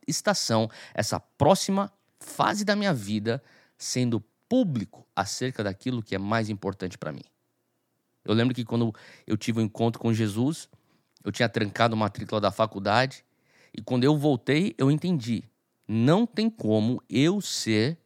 estação, 0.07 0.71
essa 0.95 1.19
próxima 1.19 1.93
fase 2.21 2.65
da 2.65 2.77
minha 2.77 2.95
vida, 2.95 3.43
sendo 3.77 4.25
público 4.49 5.07
acerca 5.15 5.63
daquilo 5.65 6.03
que 6.03 6.15
é 6.15 6.19
mais 6.19 6.49
importante 6.49 6.97
para 6.97 7.13
mim. 7.13 7.25
Eu 8.25 8.33
lembro 8.33 8.55
que 8.55 8.65
quando 8.65 8.95
eu 9.27 9.37
tive 9.37 9.61
um 9.61 9.63
encontro 9.63 10.01
com 10.01 10.13
Jesus, 10.13 10.69
eu 11.25 11.33
tinha 11.33 11.49
trancado 11.49 11.95
a 11.95 11.99
matrícula 11.99 12.41
da 12.41 12.51
faculdade, 12.51 13.25
e 13.77 13.83
quando 13.83 14.05
eu 14.05 14.17
voltei, 14.17 14.75
eu 14.79 14.91
entendi. 14.91 15.45
Não 15.87 16.27
tem 16.27 16.49
como 16.49 17.03
eu 17.09 17.41
ser 17.41 17.99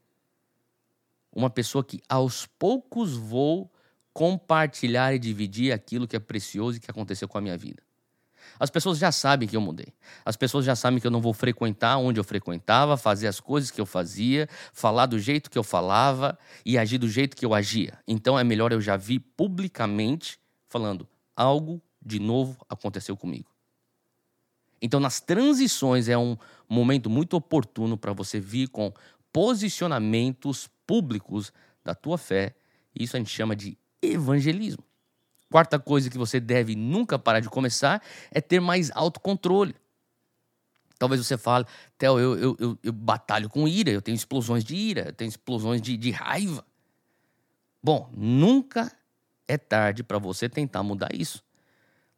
uma 1.33 1.49
pessoa 1.49 1.85
que 1.85 2.00
aos 2.09 2.45
poucos 2.45 3.17
vou 3.17 3.71
compartilhar 4.12 5.15
e 5.15 5.19
dividir 5.19 5.73
aquilo 5.73 6.09
que 6.09 6.17
é 6.17 6.19
precioso 6.19 6.77
e 6.77 6.81
que 6.81 6.91
aconteceu 6.91 7.29
com 7.29 7.39
a 7.39 7.41
minha 7.41 7.57
vida. 7.57 7.83
As 8.59 8.69
pessoas 8.69 8.99
já 8.99 9.12
sabem 9.12 9.49
que 9.49 9.57
eu 9.57 9.61
mudei. 9.61 9.95
As 10.25 10.37
pessoas 10.37 10.65
já 10.65 10.75
sabem 10.75 10.99
que 10.99 11.07
eu 11.07 11.11
não 11.11 11.21
vou 11.21 11.33
frequentar 11.33 11.97
onde 11.99 12.19
eu 12.19 12.25
frequentava, 12.25 12.97
fazer 12.97 13.29
as 13.29 13.39
coisas 13.39 13.71
que 13.71 13.81
eu 13.81 13.87
fazia, 13.87 14.49
falar 14.73 15.07
do 15.07 15.19
jeito 15.19 15.49
que 15.49 15.57
eu 15.57 15.62
falava 15.62 16.37
e 16.67 16.77
agir 16.77 16.99
do 16.99 17.09
jeito 17.09 17.37
que 17.37 17.47
eu 17.47 17.55
agia. 17.55 17.99
Então 18.09 18.39
é 18.39 18.43
melhor 18.43 18.73
eu 18.73 18.81
já 18.81 18.97
vir 18.97 19.21
publicamente 19.37 20.39
falando 20.69 21.09
algo 21.37 21.81
de 22.05 22.19
novo 22.19 22.59
aconteceu 22.69 23.17
comigo. 23.17 23.49
Então 24.81 24.99
nas 24.99 25.21
transições 25.21 26.09
é 26.09 26.17
um 26.17 26.37
momento 26.69 27.11
muito 27.11 27.37
oportuno 27.37 27.97
para 27.97 28.13
você 28.13 28.41
vir 28.41 28.69
com 28.69 28.93
posicionamentos 29.33 30.69
públicos 30.87 31.53
da 31.85 31.95
tua 31.95 32.19
fé. 32.19 32.55
Isso 32.95 33.17
a 33.17 33.19
gente 33.19 33.31
chama 33.31 33.55
de 33.55 33.77
evangelismo. 34.03 34.85
Quarta 35.51 35.79
coisa 35.79 36.09
que 36.09 36.17
você 36.17 36.39
deve 36.39 36.77
nunca 36.77 37.19
parar 37.19 37.41
de 37.41 37.49
começar 37.49 38.01
é 38.31 38.41
ter 38.41 38.61
mais 38.61 38.91
autocontrole. 38.95 39.75
Talvez 40.99 41.27
você 41.27 41.37
fale, 41.37 41.65
Theo, 41.97 42.19
eu, 42.19 42.39
eu, 42.39 42.57
eu, 42.61 42.79
eu, 42.83 42.93
batalho 42.93 43.49
com 43.49 43.67
ira, 43.67 43.91
eu 43.91 44.03
tenho 44.03 44.15
explosões 44.15 44.63
de 44.63 44.77
ira, 44.77 45.09
eu 45.09 45.13
tenho 45.13 45.31
explosões 45.31 45.81
de, 45.81 45.97
de 45.97 46.11
raiva. 46.11 46.65
Bom, 47.83 48.11
nunca 48.15 48.93
é 49.49 49.57
tarde 49.57 50.03
para 50.03 50.19
você 50.19 50.49
tentar 50.49 50.83
mudar 50.83 51.09
isso. 51.15 51.43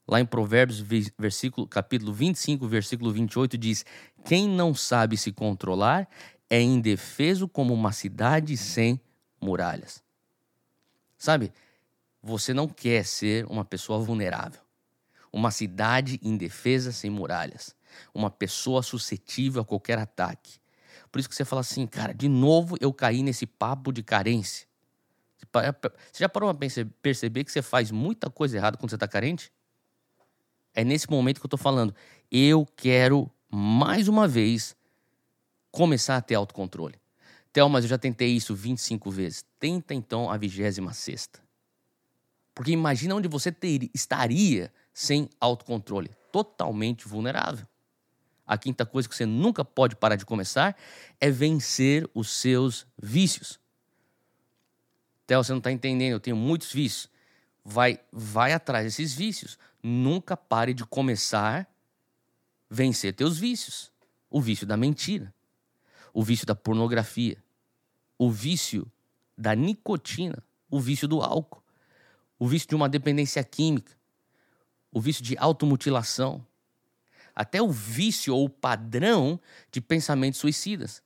Lá 0.06 0.20
em 0.20 0.26
Provérbios, 0.26 0.80
versículo, 1.18 1.66
capítulo 1.66 2.12
25, 2.12 2.66
versículo 2.66 3.12
28, 3.12 3.56
diz: 3.56 3.84
Quem 4.24 4.48
não 4.48 4.74
sabe 4.74 5.16
se 5.16 5.32
controlar 5.32 6.08
é 6.50 6.60
indefeso 6.60 7.48
como 7.48 7.72
uma 7.72 7.92
cidade 7.92 8.56
sem 8.56 9.00
muralhas. 9.40 10.02
Sabe, 11.16 11.52
você 12.22 12.52
não 12.52 12.68
quer 12.68 13.04
ser 13.04 13.46
uma 13.46 13.64
pessoa 13.64 14.00
vulnerável, 14.00 14.60
uma 15.32 15.50
cidade 15.50 16.18
indefesa 16.22 16.92
sem 16.92 17.08
muralhas, 17.08 17.74
uma 18.12 18.30
pessoa 18.30 18.82
suscetível 18.82 19.62
a 19.62 19.64
qualquer 19.64 19.98
ataque. 19.98 20.60
Por 21.10 21.20
isso 21.20 21.28
que 21.28 21.34
você 21.34 21.44
fala 21.44 21.60
assim, 21.60 21.86
cara, 21.86 22.12
de 22.12 22.28
novo 22.28 22.76
eu 22.80 22.92
caí 22.92 23.22
nesse 23.22 23.46
papo 23.46 23.92
de 23.92 24.02
carência. 24.02 24.66
Você 25.38 26.22
já 26.22 26.28
parou 26.28 26.52
para 26.54 26.68
perceber 27.00 27.44
que 27.44 27.52
você 27.52 27.62
faz 27.62 27.90
muita 27.90 28.30
coisa 28.30 28.56
errada 28.56 28.76
quando 28.76 28.90
você 28.90 28.96
está 28.96 29.08
carente? 29.08 29.52
É 30.74 30.84
nesse 30.84 31.10
momento 31.10 31.40
que 31.40 31.44
eu 31.44 31.48
estou 31.48 31.58
falando. 31.58 31.94
Eu 32.30 32.66
quero, 32.76 33.30
mais 33.50 34.08
uma 34.08 34.26
vez, 34.26 34.74
começar 35.70 36.16
a 36.16 36.20
ter 36.20 36.34
autocontrole. 36.34 37.00
Theo, 37.52 37.68
mas 37.68 37.84
eu 37.84 37.90
já 37.90 37.98
tentei 37.98 38.30
isso 38.30 38.54
25 38.54 39.10
vezes. 39.10 39.44
Tenta 39.58 39.92
então 39.92 40.30
a 40.30 40.36
vigésima 40.36 40.92
sexta. 40.92 41.40
Porque 42.54 42.70
imagina 42.70 43.14
onde 43.14 43.28
você 43.28 43.52
ter, 43.52 43.90
estaria 43.94 44.72
sem 44.92 45.28
autocontrole. 45.40 46.10
Totalmente 46.30 47.06
vulnerável. 47.06 47.66
A 48.46 48.58
quinta 48.58 48.84
coisa 48.84 49.08
que 49.08 49.14
você 49.14 49.26
nunca 49.26 49.64
pode 49.64 49.96
parar 49.96 50.16
de 50.16 50.26
começar 50.26 50.76
é 51.20 51.30
vencer 51.30 52.08
os 52.14 52.30
seus 52.30 52.86
vícios. 53.00 53.60
Theo, 55.26 55.42
você 55.42 55.52
não 55.52 55.58
está 55.58 55.70
entendendo, 55.70 56.12
eu 56.12 56.20
tenho 56.20 56.36
muitos 56.36 56.72
vícios. 56.72 57.08
Vai, 57.64 58.00
vai 58.10 58.52
atrás 58.52 58.84
desses 58.84 59.14
vícios. 59.14 59.58
Nunca 59.82 60.36
pare 60.36 60.72
de 60.72 60.84
começar 60.84 61.68
vencer 62.70 63.14
teus 63.14 63.38
vícios. 63.38 63.90
O 64.30 64.40
vício 64.40 64.66
da 64.66 64.76
mentira, 64.76 65.34
o 66.14 66.22
vício 66.22 66.46
da 66.46 66.54
pornografia, 66.54 67.36
o 68.16 68.30
vício 68.30 68.90
da 69.36 69.54
nicotina, 69.54 70.42
o 70.70 70.80
vício 70.80 71.06
do 71.06 71.20
álcool 71.20 71.62
o 72.42 72.46
vício 72.48 72.68
de 72.68 72.74
uma 72.74 72.88
dependência 72.88 73.44
química, 73.44 73.96
o 74.90 75.00
vício 75.00 75.22
de 75.22 75.38
automutilação, 75.38 76.44
até 77.32 77.62
o 77.62 77.70
vício 77.70 78.34
ou 78.34 78.46
o 78.46 78.50
padrão 78.50 79.38
de 79.70 79.80
pensamentos 79.80 80.40
suicidas. 80.40 81.04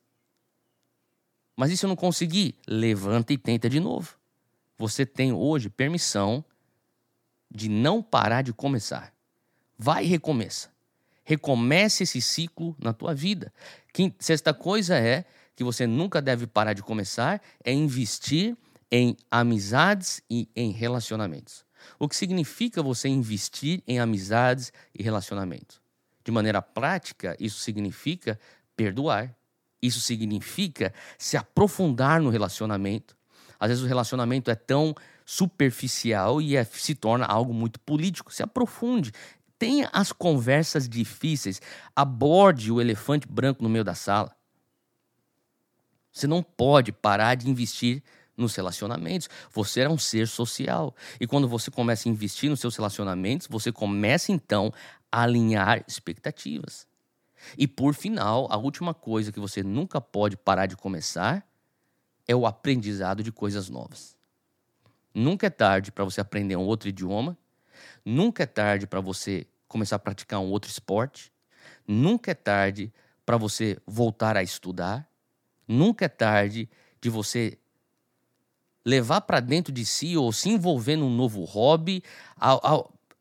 Mas 1.55 1.71
e 1.71 1.77
se 1.77 1.85
eu 1.85 1.89
não 1.89 1.95
conseguir? 1.95 2.55
Levanta 2.67 3.35
e 3.35 3.39
tenta 3.39 3.69
de 3.69 3.79
novo. 3.79 4.17
Você 4.79 5.05
tem 5.05 5.31
hoje 5.31 5.69
permissão 5.69 6.43
de 7.51 7.69
não 7.69 8.03
parar 8.03 8.43
de 8.43 8.53
começar. 8.53 9.13
Vai 9.79 10.05
e 10.05 10.09
recomeça. 10.09 10.71
Recomece 11.25 12.05
esse 12.05 12.21
ciclo 12.21 12.77
na 12.79 12.93
tua 12.93 13.15
vida. 13.15 13.53
Quinta, 13.93 14.17
sexta 14.21 14.55
coisa 14.55 14.97
é 14.97 15.25
que 15.55 15.65
você 15.65 15.87
nunca 15.87 16.21
deve 16.21 16.47
parar 16.47 16.73
de 16.73 16.83
começar 16.83 17.41
é 17.65 17.73
investir 17.73 18.57
em 18.91 19.17
amizades 19.31 20.23
e 20.31 20.49
em 20.55 20.71
relacionamentos. 20.71 21.65
O 21.99 22.09
que 22.09 22.17
significa 22.17 22.83
você 22.83 23.09
investir 23.09 23.83
em 23.87 23.99
amizades 23.99 24.73
e 24.95 25.03
relacionamentos? 25.03 25.81
De 26.25 26.31
maneira 26.31 26.61
prática, 26.61 27.37
isso 27.39 27.61
significa 27.61 28.39
perdoar. 28.77 29.35
Isso 29.81 30.01
significa 30.01 30.93
se 31.19 31.37
aprofundar 31.37 32.21
no 32.21 32.31
relacionamento. 32.31 33.17
Às 33.59 33.69
vezes 33.69 33.85
o 33.85 33.87
relacionamento 33.87 34.51
é 34.51 34.55
tão 34.55 34.95
superficial 35.27 36.41
e 36.41 36.57
é, 36.57 36.65
se 36.65 36.95
torna 36.95 37.27
algo 37.27 37.53
muito 37.53 37.81
político. 37.81 38.33
Se 38.33 38.45
aprofunde. 38.45 39.13
Tenha 39.59 39.91
as 39.93 40.13
conversas 40.13 40.89
difíceis. 40.89 41.61
Aborde 41.95 42.71
o 42.71 42.81
elefante 42.81 43.27
branco 43.27 43.63
no 43.63 43.69
meio 43.69 43.85
da 43.85 43.95
sala. 43.95 44.35
Você 46.13 46.27
não 46.27 46.43
pode 46.43 46.93
parar 46.93 47.35
de 47.35 47.51
investir 47.51 48.03
nos 48.37 48.55
relacionamentos. 48.55 49.29
Você 49.53 49.81
é 49.81 49.89
um 49.89 49.99
ser 49.99 50.29
social. 50.29 50.95
E 51.21 51.27
quando 51.27 51.49
você 51.49 51.71
começa 51.71 52.09
a 52.09 52.13
investir 52.13 52.49
nos 52.49 52.61
seus 52.61 52.77
relacionamentos, 52.77 53.49
você 53.51 53.73
começa 53.73 54.31
então 54.31 54.73
a 55.11 55.23
alinhar 55.23 55.85
expectativas. 55.89 56.87
E 57.59 57.67
por 57.67 57.95
final, 57.95 58.47
a 58.51 58.57
última 58.57 58.95
coisa 58.95 59.33
que 59.33 59.41
você 59.41 59.63
nunca 59.63 60.01
pode 60.01 60.37
parar 60.37 60.67
de 60.67 60.77
começar 60.77 61.47
é 62.29 62.35
o 62.35 62.47
aprendizado 62.47 63.23
de 63.23 63.33
coisas 63.33 63.69
novas. 63.69 64.16
Nunca 65.19 65.47
é 65.47 65.51
tarde 65.51 65.91
para 65.91 66.05
você 66.05 66.21
aprender 66.21 66.57
um 66.57 66.67
outro 66.67 66.91
idioma. 66.91 67.39
Nunca 68.05 68.43
é 68.43 68.47
tarde 68.47 68.87
para 68.87 69.01
você 69.01 69.47
começar 69.67 69.97
a 69.97 69.99
praticar 69.99 70.41
um 70.41 70.51
outro 70.51 70.71
esporte. 70.71 71.33
Nunca 71.89 72.33
é 72.33 72.35
tarde 72.35 72.93
para 73.25 73.39
você 73.39 73.79
voltar 73.87 74.37
a 74.37 74.43
estudar. 74.43 75.09
Nunca 75.67 76.05
é 76.05 76.09
tarde 76.09 76.69
de 77.01 77.09
você 77.09 77.57
levar 78.85 79.23
para 79.23 79.41
dentro 79.41 79.73
de 79.73 79.87
si 79.87 80.19
ou 80.19 80.31
se 80.35 80.51
envolver 80.51 80.97
num 80.97 81.09
novo 81.09 81.45
hobby, 81.45 82.03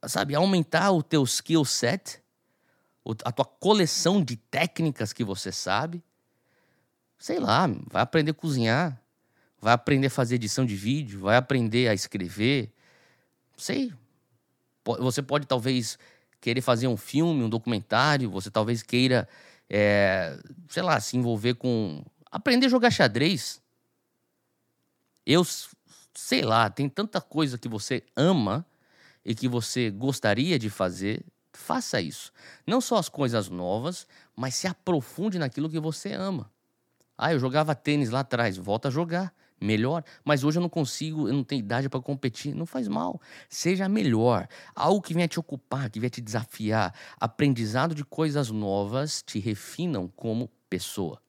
sabe, 0.05 0.35
aumentar 0.35 0.91
o 0.91 1.01
teu 1.01 1.23
skill 1.23 1.63
set, 1.63 2.21
a 3.23 3.31
tua 3.31 3.45
coleção 3.45 4.21
de 4.21 4.35
técnicas 4.35 5.13
que 5.13 5.23
você 5.23 5.49
sabe. 5.49 6.03
Sei 7.17 7.39
lá, 7.39 7.67
vai 7.89 8.03
aprender 8.03 8.31
a 8.31 8.33
cozinhar, 8.33 9.01
vai 9.65 9.74
aprender 9.74 10.05
a 10.05 10.12
fazer 10.12 10.36
edição 10.36 10.63
de 10.63 10.75
vídeo, 10.75 11.22
vai 11.22 11.38
aprender 11.38 11.88
a 11.88 11.93
escrever. 11.95 12.72
Sei. 13.57 13.91
Você 15.00 15.24
pode 15.24 15.48
talvez 15.48 15.98
querer 16.39 16.62
fazer 16.62 16.88
um 16.88 16.95
filme, 16.95 17.43
um 17.43 17.50
documentário, 17.50 18.29
você 18.29 18.51
talvez 18.51 18.84
queira, 18.84 19.27
é, 19.67 20.38
sei 20.69 20.84
lá, 20.84 21.00
se 21.00 21.17
envolver 21.17 21.55
com. 21.55 22.05
aprender 22.29 22.67
a 22.67 22.69
jogar 22.69 22.91
xadrez. 22.91 23.60
Eu 25.25 25.43
sei 26.13 26.43
lá, 26.43 26.69
tem 26.69 26.88
tanta 26.88 27.19
coisa 27.19 27.57
que 27.57 27.67
você 27.67 28.03
ama 28.15 28.63
e 29.25 29.34
que 29.34 29.48
você 29.48 29.89
gostaria 29.89 30.60
de 30.60 30.69
fazer, 30.69 31.25
faça 31.53 32.00
isso. 32.00 32.31
Não 32.67 32.79
só 32.79 32.98
as 32.98 33.10
coisas 33.10 33.50
novas, 33.50 34.05
mas 34.36 34.53
se 34.53 34.67
aprofunde 34.67 35.39
naquilo 35.39 35.72
que 35.72 35.79
você 35.79 36.13
ama. 36.13 36.51
Ah, 37.17 37.34
eu 37.34 37.39
jogava 37.39 37.74
tênis 37.74 38.12
lá 38.12 38.19
atrás, 38.19 38.57
volta 38.57 38.89
a 38.89 38.91
jogar, 38.91 39.34
melhor. 39.59 40.03
Mas 40.24 40.43
hoje 40.43 40.57
eu 40.57 40.62
não 40.62 40.69
consigo, 40.69 41.27
eu 41.27 41.33
não 41.33 41.43
tenho 41.43 41.59
idade 41.59 41.89
para 41.89 42.01
competir. 42.01 42.53
Não 42.53 42.65
faz 42.65 42.88
mal. 42.88 43.19
Seja 43.50 43.88
melhor. 43.89 44.47
Algo 44.75 45.01
que 45.01 45.13
venha 45.13 45.27
te 45.27 45.39
ocupar, 45.39 45.89
que 45.89 46.00
venha 46.00 46.09
te 46.09 46.21
desafiar. 46.21 46.93
Aprendizado 47.19 47.95
de 47.95 48.03
coisas 48.03 48.50
novas 48.50 49.21
te 49.21 49.39
refinam 49.39 50.07
como 50.07 50.50
pessoa. 50.69 51.21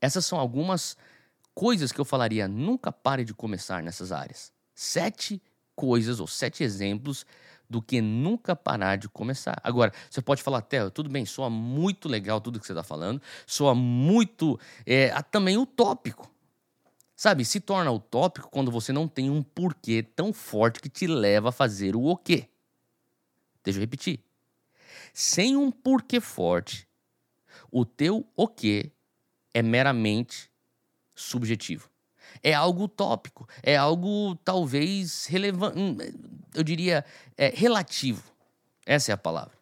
Essas 0.00 0.26
são 0.26 0.38
algumas 0.38 0.96
coisas 1.54 1.92
que 1.92 2.00
eu 2.00 2.04
falaria, 2.04 2.48
nunca 2.48 2.90
pare 2.90 3.24
de 3.24 3.34
começar 3.34 3.82
nessas 3.82 4.10
áreas. 4.10 4.52
Sete 4.74 5.40
coisas 5.74 6.20
ou 6.20 6.26
sete 6.26 6.62
exemplos 6.62 7.24
do 7.68 7.80
que 7.80 8.00
nunca 8.00 8.54
parar 8.54 8.96
de 8.96 9.08
começar. 9.08 9.58
Agora, 9.64 9.92
você 10.10 10.20
pode 10.20 10.42
falar, 10.42 10.60
Theo, 10.60 10.90
tudo 10.90 11.08
bem, 11.08 11.24
soa 11.24 11.48
muito 11.48 12.08
legal 12.08 12.40
tudo 12.40 12.60
que 12.60 12.66
você 12.66 12.72
está 12.72 12.82
falando, 12.82 13.20
soa 13.46 13.74
muito 13.74 14.60
é, 14.84 15.10
também 15.22 15.56
utópico. 15.56 16.30
Sabe, 17.22 17.44
se 17.44 17.60
torna 17.60 17.92
utópico 17.92 18.50
quando 18.50 18.68
você 18.68 18.92
não 18.92 19.06
tem 19.06 19.30
um 19.30 19.44
porquê 19.44 20.02
tão 20.02 20.32
forte 20.32 20.80
que 20.80 20.88
te 20.88 21.06
leva 21.06 21.50
a 21.50 21.52
fazer 21.52 21.94
o 21.94 22.02
o 22.02 22.16
quê. 22.16 22.48
Deixa 23.62 23.78
eu 23.78 23.80
repetir. 23.80 24.18
Sem 25.14 25.56
um 25.56 25.70
porquê 25.70 26.20
forte, 26.20 26.84
o 27.70 27.84
teu 27.84 28.26
o 28.34 28.48
quê 28.48 28.90
é 29.54 29.62
meramente 29.62 30.50
subjetivo. 31.14 31.88
É 32.42 32.54
algo 32.54 32.86
utópico, 32.86 33.48
é 33.62 33.76
algo 33.76 34.34
talvez 34.44 35.26
relevante, 35.26 35.78
hum, 35.78 35.96
eu 36.52 36.64
diria 36.64 37.04
é, 37.36 37.50
relativo. 37.50 38.24
Essa 38.84 39.12
é 39.12 39.14
a 39.14 39.16
palavra. 39.16 39.56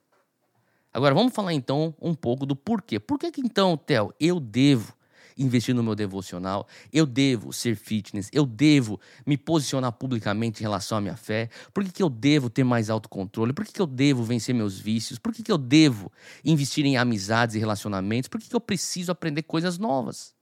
Agora 0.94 1.14
vamos 1.14 1.34
falar 1.34 1.52
então 1.52 1.94
um 2.00 2.14
pouco 2.14 2.46
do 2.46 2.56
porquê. 2.56 2.98
Por 2.98 3.18
que, 3.18 3.30
que 3.30 3.42
então, 3.42 3.76
Theo, 3.76 4.14
eu 4.18 4.40
devo 4.40 4.98
investir 5.40 5.74
no 5.74 5.82
meu 5.82 5.94
devocional, 5.94 6.66
eu 6.92 7.06
devo 7.06 7.52
ser 7.52 7.74
fitness, 7.74 8.28
eu 8.32 8.44
devo 8.44 9.00
me 9.26 9.36
posicionar 9.36 9.90
publicamente 9.92 10.60
em 10.60 10.62
relação 10.62 10.98
à 10.98 11.00
minha 11.00 11.16
fé, 11.16 11.48
por 11.72 11.82
que, 11.82 11.90
que 11.90 12.02
eu 12.02 12.10
devo 12.10 12.50
ter 12.50 12.62
mais 12.62 12.90
autocontrole, 12.90 13.52
por 13.52 13.64
que, 13.64 13.72
que 13.72 13.80
eu 13.80 13.86
devo 13.86 14.22
vencer 14.22 14.54
meus 14.54 14.78
vícios, 14.78 15.18
por 15.18 15.32
que, 15.32 15.42
que 15.42 15.50
eu 15.50 15.58
devo 15.58 16.12
investir 16.44 16.84
em 16.84 16.96
amizades 16.96 17.56
e 17.56 17.58
relacionamentos, 17.58 18.28
por 18.28 18.40
que, 18.40 18.48
que 18.48 18.56
eu 18.56 18.60
preciso 18.60 19.10
aprender 19.10 19.42
coisas 19.42 19.78
novas. 19.78 20.34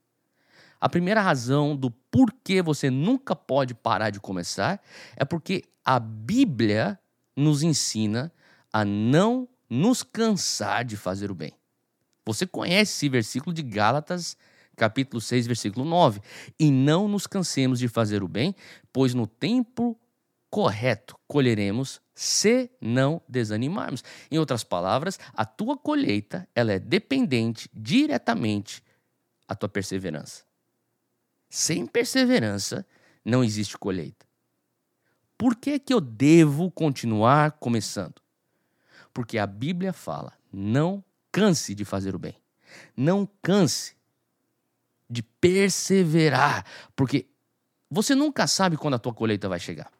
A 0.81 0.87
primeira 0.87 1.21
razão 1.21 1.75
do 1.75 1.91
porquê 1.91 2.61
você 2.61 2.89
nunca 2.89 3.35
pode 3.35 3.73
parar 3.73 4.09
de 4.09 4.19
começar 4.19 4.81
é 5.15 5.25
porque 5.25 5.63
a 5.83 5.99
Bíblia 5.99 6.99
nos 7.35 7.63
ensina 7.63 8.31
a 8.71 8.85
não 8.85 9.47
nos 9.69 10.03
cansar 10.03 10.85
de 10.85 10.95
fazer 10.95 11.31
o 11.31 11.35
bem. 11.35 11.53
Você 12.25 12.45
conhece 12.45 12.93
esse 12.93 13.09
versículo 13.09 13.53
de 13.53 13.61
Gálatas 13.61 14.37
capítulo 14.79 15.19
6, 15.19 15.45
versículo 15.45 15.85
9. 15.85 16.21
E 16.57 16.71
não 16.71 17.07
nos 17.07 17.27
cansemos 17.27 17.77
de 17.77 17.87
fazer 17.87 18.23
o 18.23 18.27
bem, 18.27 18.55
pois 18.91 19.13
no 19.13 19.27
tempo 19.27 19.99
correto 20.49 21.15
colheremos 21.27 22.01
se 22.15 22.71
não 22.81 23.21
desanimarmos. 23.27 24.03
Em 24.31 24.39
outras 24.39 24.63
palavras, 24.63 25.19
a 25.33 25.45
tua 25.45 25.77
colheita, 25.77 26.47
ela 26.55 26.71
é 26.71 26.79
dependente 26.79 27.69
diretamente 27.73 28.81
à 29.47 29.53
tua 29.53 29.69
perseverança. 29.69 30.43
Sem 31.49 31.85
perseverança 31.85 32.85
não 33.23 33.43
existe 33.43 33.77
colheita. 33.77 34.25
Por 35.37 35.55
que 35.55 35.79
que 35.79 35.93
eu 35.93 36.01
devo 36.01 36.71
continuar 36.71 37.53
começando? 37.53 38.21
Porque 39.13 39.37
a 39.37 39.47
Bíblia 39.47 39.93
fala: 39.93 40.33
não 40.51 41.03
canse 41.31 41.73
de 41.73 41.85
fazer 41.85 42.15
o 42.15 42.19
bem. 42.19 42.35
Não 42.95 43.27
canse 43.41 43.98
de 45.09 45.23
perseverar, 45.23 46.65
porque 46.95 47.25
você 47.89 48.13
nunca 48.13 48.45
sabe 48.45 48.77
quando 48.77 48.93
a 48.93 48.99
tua 48.99 49.13
colheita 49.13 49.49
vai 49.49 49.59
chegar. 49.59 49.91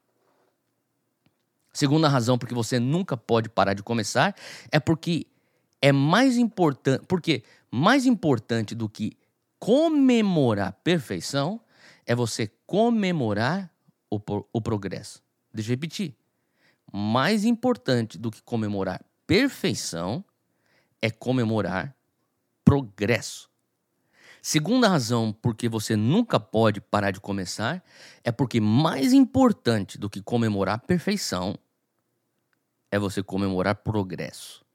Segunda 1.74 2.08
razão 2.08 2.38
porque 2.38 2.54
você 2.54 2.80
nunca 2.80 3.16
pode 3.16 3.50
parar 3.50 3.74
de 3.74 3.84
começar 3.84 4.36
é 4.72 4.80
porque 4.80 5.25
é 5.82 5.92
mais 5.92 6.38
importante, 6.38 7.06
porque 7.08 7.44
mais 7.72 8.06
importante 8.06 8.75
do 8.75 8.89
que 8.89 9.18
comemorar 9.58 10.74
perfeição 10.84 11.62
é 12.06 12.16
você 12.16 12.51
comemorar 12.66 13.72
o, 14.10 14.20
o 14.51 14.62
progresso. 14.62 15.22
Deixa 15.54 15.70
eu 15.70 15.74
repetir. 15.74 16.16
Mais 16.92 17.46
importante 17.46 18.18
do 18.18 18.32
que 18.32 18.42
comemorar 18.42 19.04
perfeição 19.28 20.24
é 21.02 21.12
comemorar 21.12 21.95
progresso. 22.65 23.49
Segunda 24.41 24.88
razão 24.88 25.34
por 25.34 25.56
que 25.56 25.67
você 25.67 25.95
nunca 25.95 26.39
pode 26.39 26.80
parar 26.80 27.12
de 27.12 27.19
começar 27.19 27.84
é 28.23 28.32
porque 28.32 28.62
mais 28.62 29.12
importante 29.12 29.97
do 29.97 30.10
que 30.10 30.21
comemorar 30.21 30.80
perfeição 30.80 31.58
é 32.91 32.97
você 32.97 33.21
comemorar 33.21 33.75
progresso. 33.75 34.65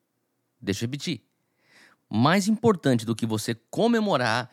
Deixa 0.61 0.85
eu 0.85 0.89
repetir. 0.89 1.23
Mais 2.09 2.47
importante 2.47 3.05
do 3.05 3.15
que 3.15 3.27
você 3.27 3.55
comemorar, 3.71 4.51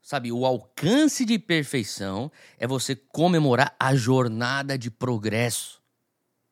sabe, 0.00 0.32
o 0.32 0.46
alcance 0.46 1.24
de 1.24 1.38
perfeição 1.38 2.30
é 2.56 2.66
você 2.66 2.94
comemorar 2.94 3.74
a 3.78 3.94
jornada 3.94 4.78
de 4.78 4.90
progresso. 4.90 5.82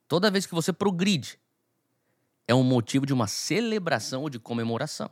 Toda 0.07 0.31
vez 0.31 0.45
que 0.45 0.55
você 0.55 0.73
progride, 0.73 1.39
é 2.47 2.55
um 2.55 2.65
motivo 2.65 3.07
de 3.07 3.13
uma 3.13 3.29
celebração 3.29 4.23
ou 4.23 4.29
de 4.29 4.41
comemoração. 4.41 5.11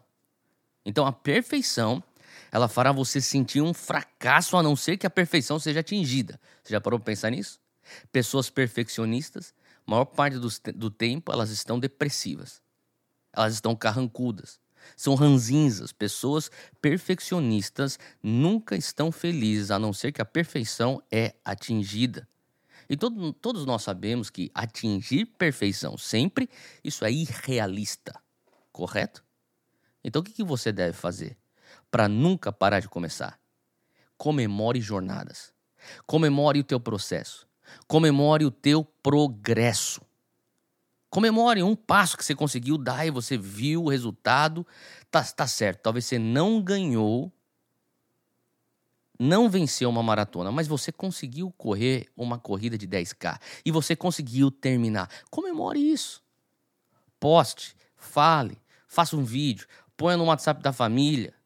Então 0.84 1.06
a 1.06 1.12
perfeição 1.12 2.02
ela 2.50 2.68
fará 2.68 2.92
você 2.92 3.20
sentir 3.20 3.61
um 3.61 3.74
fracasso 3.74 4.56
a 4.56 4.62
não 4.62 4.74
ser 4.74 4.96
que 4.96 5.06
a 5.06 5.11
perfeição 5.11 5.58
seja 5.58 5.80
atingida. 5.80 6.40
Você 6.62 6.72
já 6.72 6.80
parou 6.80 6.98
para 6.98 7.06
pensar 7.06 7.30
nisso? 7.30 7.61
Pessoas 8.12 8.50
perfeccionistas, 8.50 9.54
maior 9.87 10.04
parte 10.04 10.38
do, 10.38 10.48
do 10.74 10.90
tempo, 10.90 11.32
elas 11.32 11.50
estão 11.50 11.78
depressivas. 11.78 12.62
Elas 13.32 13.54
estão 13.54 13.74
carrancudas. 13.74 14.61
São 14.96 15.14
ranzinzas. 15.14 15.92
Pessoas 15.92 16.50
perfeccionistas 16.80 17.98
nunca 18.22 18.76
estão 18.76 19.12
felizes 19.12 19.70
a 19.70 19.78
não 19.78 19.92
ser 19.92 20.12
que 20.12 20.22
a 20.22 20.26
perfeição 20.26 21.02
é 21.11 21.34
atingida. 21.44 22.28
E 22.88 22.96
todo, 22.96 23.32
todos 23.34 23.66
nós 23.66 23.82
sabemos 23.82 24.30
que 24.30 24.50
atingir 24.54 25.26
perfeição 25.26 25.98
sempre, 25.98 26.48
isso 26.82 27.04
é 27.04 27.12
irrealista, 27.12 28.18
correto? 28.72 29.22
Então 30.02 30.20
o 30.20 30.24
que, 30.24 30.32
que 30.32 30.44
você 30.44 30.72
deve 30.72 30.94
fazer? 30.94 31.37
Para 31.90 32.09
nunca 32.09 32.53
parar 32.53 32.81
de 32.81 32.88
começar. 32.88 33.38
Comemore 34.16 34.81
jornadas. 34.81 35.53
Comemore 36.07 36.61
o 36.61 36.64
teu 36.64 36.81
processo. 36.81 37.46
Comemore 37.87 38.44
o 38.44 38.51
teu 38.51 38.85
progresso. 38.85 40.01
Comemore 41.11 41.62
um 41.62 41.74
passo 41.74 42.16
que 42.16 42.24
você 42.24 42.35
conseguiu 42.35 42.77
dar 42.77 43.07
e 43.07 43.11
você 43.11 43.37
viu 43.37 43.85
o 43.85 43.88
resultado. 43.88 44.66
Tá, 45.11 45.24
tá 45.24 45.46
certo, 45.46 45.81
talvez 45.83 46.05
você 46.05 46.18
não 46.18 46.61
ganhou, 46.61 47.33
não 49.18 49.48
venceu 49.48 49.88
uma 49.88 50.03
maratona, 50.03 50.53
mas 50.53 50.68
você 50.68 50.92
conseguiu 50.92 51.51
correr 51.57 52.09
uma 52.14 52.38
corrida 52.38 52.77
de 52.77 52.87
10K 52.87 53.40
e 53.64 53.70
você 53.70 53.96
conseguiu 53.96 54.51
terminar. 54.51 55.09
Comemore 55.31 55.81
isso. 55.81 56.22
Poste, 57.18 57.74
fale, 57.96 58.61
faça 58.87 59.16
um 59.16 59.24
vídeo, 59.24 59.66
ponha 59.96 60.16
no 60.16 60.24
WhatsApp 60.24 60.62
da 60.62 60.72
família 60.74 61.38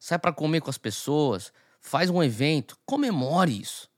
sai 0.00 0.18
para 0.18 0.32
comer 0.32 0.62
com 0.62 0.70
as 0.70 0.78
pessoas, 0.78 1.52
faz 1.78 2.08
um 2.08 2.22
evento, 2.22 2.76
comemore 2.86 3.60
isso. 3.60 3.88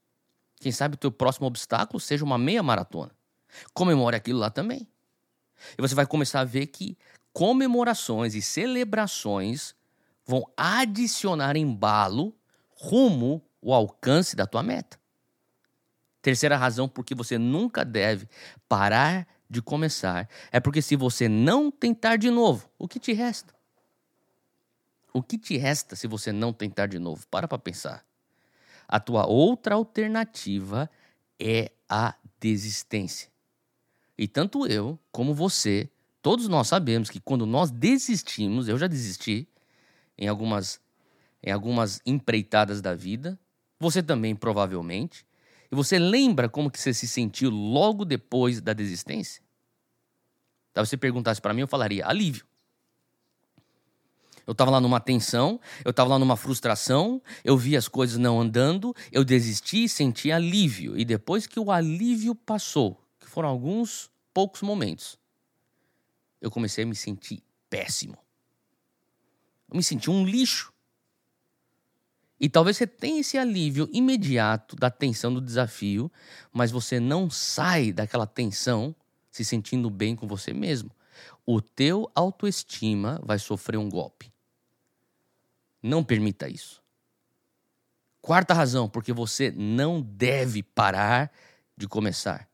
Quem 0.60 0.72
sabe 0.72 0.96
o 0.96 0.98
teu 0.98 1.12
próximo 1.12 1.46
obstáculo 1.46 2.00
seja 2.00 2.24
uma 2.24 2.36
meia 2.36 2.62
maratona. 2.62 3.12
Comemore 3.72 4.16
aquilo 4.16 4.40
lá 4.40 4.50
também. 4.50 4.86
E 5.78 5.80
você 5.80 5.94
vai 5.94 6.04
começar 6.04 6.40
a 6.40 6.44
ver 6.44 6.66
que 6.66 6.98
comemorações 7.32 8.34
e 8.34 8.42
celebrações 8.42 9.74
vão 10.26 10.44
adicionar 10.56 11.56
embalo 11.56 12.34
rumo 12.74 13.40
ao 13.62 13.72
alcance 13.72 14.34
da 14.34 14.46
tua 14.46 14.62
meta. 14.62 14.98
Terceira 16.20 16.56
razão 16.56 16.88
por 16.88 17.04
que 17.04 17.14
você 17.14 17.38
nunca 17.38 17.84
deve 17.84 18.28
parar 18.68 19.26
de 19.48 19.60
começar 19.62 20.28
é 20.50 20.58
porque 20.58 20.82
se 20.82 20.96
você 20.96 21.28
não 21.28 21.70
tentar 21.70 22.16
de 22.16 22.30
novo, 22.30 22.68
o 22.78 22.88
que 22.88 22.98
te 22.98 23.12
resta? 23.12 23.54
O 25.12 25.22
que 25.22 25.36
te 25.36 25.56
resta 25.56 25.94
se 25.94 26.06
você 26.06 26.32
não 26.32 26.52
tentar 26.52 26.86
de 26.86 26.98
novo? 26.98 27.26
Para 27.28 27.46
para 27.46 27.58
pensar. 27.58 28.04
A 28.88 28.98
tua 28.98 29.26
outra 29.26 29.74
alternativa 29.74 30.90
é 31.40 31.70
a 31.88 32.14
desistência. 32.40 33.30
E 34.16 34.26
tanto 34.28 34.66
eu 34.66 34.98
como 35.10 35.34
você, 35.34 35.90
todos 36.20 36.48
nós 36.48 36.68
sabemos 36.68 37.10
que 37.10 37.20
quando 37.20 37.46
nós 37.46 37.70
desistimos, 37.70 38.68
eu 38.68 38.78
já 38.78 38.86
desisti 38.86 39.48
em 40.16 40.28
algumas 40.28 40.80
em 41.44 41.50
algumas 41.50 42.00
empreitadas 42.06 42.80
da 42.80 42.94
vida, 42.94 43.36
você 43.80 44.00
também 44.00 44.36
provavelmente, 44.36 45.26
e 45.72 45.74
você 45.74 45.98
lembra 45.98 46.48
como 46.48 46.70
que 46.70 46.78
você 46.78 46.94
se 46.94 47.08
sentiu 47.08 47.50
logo 47.50 48.04
depois 48.04 48.60
da 48.60 48.72
desistência? 48.72 49.42
Se 50.72 50.80
você 50.80 50.96
perguntasse 50.96 51.40
para 51.40 51.52
mim, 51.52 51.62
eu 51.62 51.66
falaria 51.66 52.06
alívio. 52.06 52.46
Eu 54.46 54.52
estava 54.52 54.70
lá 54.70 54.80
numa 54.80 55.00
tensão, 55.00 55.60
eu 55.84 55.90
estava 55.90 56.10
lá 56.10 56.18
numa 56.18 56.36
frustração, 56.36 57.22
eu 57.44 57.56
vi 57.56 57.76
as 57.76 57.88
coisas 57.88 58.18
não 58.18 58.40
andando, 58.40 58.94
eu 59.10 59.24
desisti 59.24 59.84
e 59.84 59.88
senti 59.88 60.32
alívio. 60.32 60.98
E 60.98 61.04
depois 61.04 61.46
que 61.46 61.60
o 61.60 61.70
alívio 61.70 62.34
passou, 62.34 63.00
que 63.20 63.28
foram 63.28 63.48
alguns 63.48 64.10
poucos 64.34 64.62
momentos, 64.62 65.18
eu 66.40 66.50
comecei 66.50 66.84
a 66.84 66.86
me 66.86 66.96
sentir 66.96 67.42
péssimo. 67.70 68.18
Eu 69.70 69.76
me 69.76 69.82
senti 69.82 70.10
um 70.10 70.26
lixo. 70.26 70.72
E 72.38 72.48
talvez 72.48 72.76
você 72.76 72.88
tenha 72.88 73.20
esse 73.20 73.38
alívio 73.38 73.88
imediato 73.92 74.74
da 74.74 74.90
tensão 74.90 75.32
do 75.32 75.40
desafio, 75.40 76.10
mas 76.52 76.72
você 76.72 76.98
não 76.98 77.30
sai 77.30 77.92
daquela 77.92 78.26
tensão 78.26 78.94
se 79.30 79.44
sentindo 79.44 79.88
bem 79.88 80.16
com 80.16 80.26
você 80.26 80.52
mesmo. 80.52 80.90
O 81.46 81.60
teu 81.60 82.10
autoestima 82.14 83.20
vai 83.24 83.38
sofrer 83.38 83.78
um 83.78 83.88
golpe. 83.88 84.31
Não 85.82 86.04
permita 86.04 86.48
isso. 86.48 86.82
Quarta 88.20 88.54
razão, 88.54 88.88
porque 88.88 89.12
você 89.12 89.50
não 89.50 90.00
deve 90.00 90.62
parar 90.62 91.32
de 91.76 91.88
começar. 91.88 92.48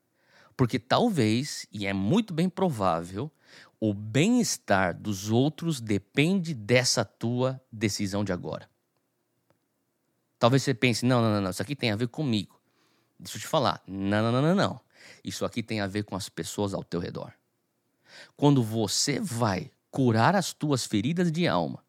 Porque 0.57 0.79
talvez, 0.79 1.67
e 1.71 1.87
é 1.87 1.93
muito 1.93 2.33
bem 2.33 2.49
provável, 2.49 3.31
o 3.79 3.93
bem-estar 3.93 4.99
dos 4.99 5.31
outros 5.31 5.81
depende 5.81 6.55
dessa 6.55 7.05
tua 7.05 7.61
decisão 7.71 8.25
de 8.25 8.33
agora. 8.33 8.69
Talvez 10.39 10.63
você 10.63 10.75
pense: 10.75 11.05
não, 11.05 11.21
não, 11.21 11.35
não, 11.35 11.41
não, 11.43 11.51
isso 11.51 11.63
aqui 11.63 11.77
tem 11.77 11.91
a 11.91 11.97
ver 11.97 12.09
comigo. 12.09 12.59
Deixa 13.19 13.37
eu 13.37 13.41
te 13.41 13.47
falar. 13.47 13.83
Não, 13.87 14.23
não, 14.23 14.33
não, 14.33 14.43
não, 14.43 14.55
não. 14.55 14.81
Isso 15.23 15.45
aqui 15.45 15.63
tem 15.63 15.81
a 15.81 15.87
ver 15.87 16.05
com 16.05 16.17
as 16.17 16.29
pessoas 16.29 16.73
ao 16.73 16.85
teu 16.85 17.01
redor. 17.01 17.33
Quando 18.37 18.63
você 18.63 19.21
vai 19.21 19.71
curar 19.91 20.35
as 20.35 20.53
tuas 20.53 20.85
feridas 20.85 21.31
de 21.31 21.47
alma, 21.47 21.85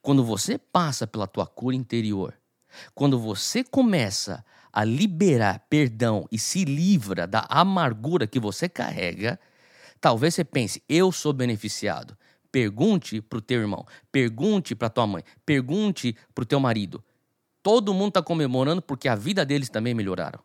quando 0.00 0.24
você 0.24 0.58
passa 0.58 1.06
pela 1.06 1.26
tua 1.26 1.46
cura 1.46 1.76
interior, 1.76 2.34
quando 2.94 3.18
você 3.18 3.62
começa 3.62 4.44
a 4.72 4.84
liberar 4.84 5.66
perdão 5.68 6.26
e 6.32 6.38
se 6.38 6.64
livra 6.64 7.26
da 7.26 7.46
amargura 7.48 8.26
que 8.26 8.40
você 8.40 8.68
carrega, 8.68 9.38
talvez 10.00 10.34
você 10.34 10.44
pense: 10.44 10.82
eu 10.88 11.12
sou 11.12 11.32
beneficiado. 11.32 12.16
Pergunte 12.50 13.22
para 13.22 13.38
o 13.38 13.40
teu 13.40 13.60
irmão, 13.60 13.86
pergunte 14.10 14.74
para 14.74 14.90
tua 14.90 15.06
mãe, 15.06 15.24
pergunte 15.44 16.14
para 16.34 16.42
o 16.42 16.46
teu 16.46 16.60
marido. 16.60 17.02
Todo 17.62 17.94
mundo 17.94 18.08
está 18.08 18.22
comemorando 18.22 18.82
porque 18.82 19.08
a 19.08 19.14
vida 19.14 19.44
deles 19.44 19.70
também 19.70 19.94
melhoraram. 19.94 20.40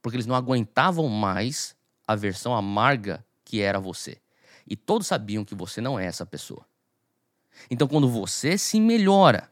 Porque 0.00 0.16
eles 0.16 0.26
não 0.26 0.36
aguentavam 0.36 1.08
mais 1.08 1.74
a 2.06 2.14
versão 2.14 2.54
amarga 2.54 3.24
que 3.44 3.60
era 3.60 3.80
você. 3.80 4.18
E 4.66 4.76
todos 4.76 5.06
sabiam 5.06 5.44
que 5.44 5.54
você 5.54 5.80
não 5.80 5.98
é 5.98 6.06
essa 6.06 6.24
pessoa. 6.24 6.64
Então, 7.70 7.86
quando 7.86 8.08
você 8.08 8.56
se 8.56 8.80
melhora, 8.80 9.50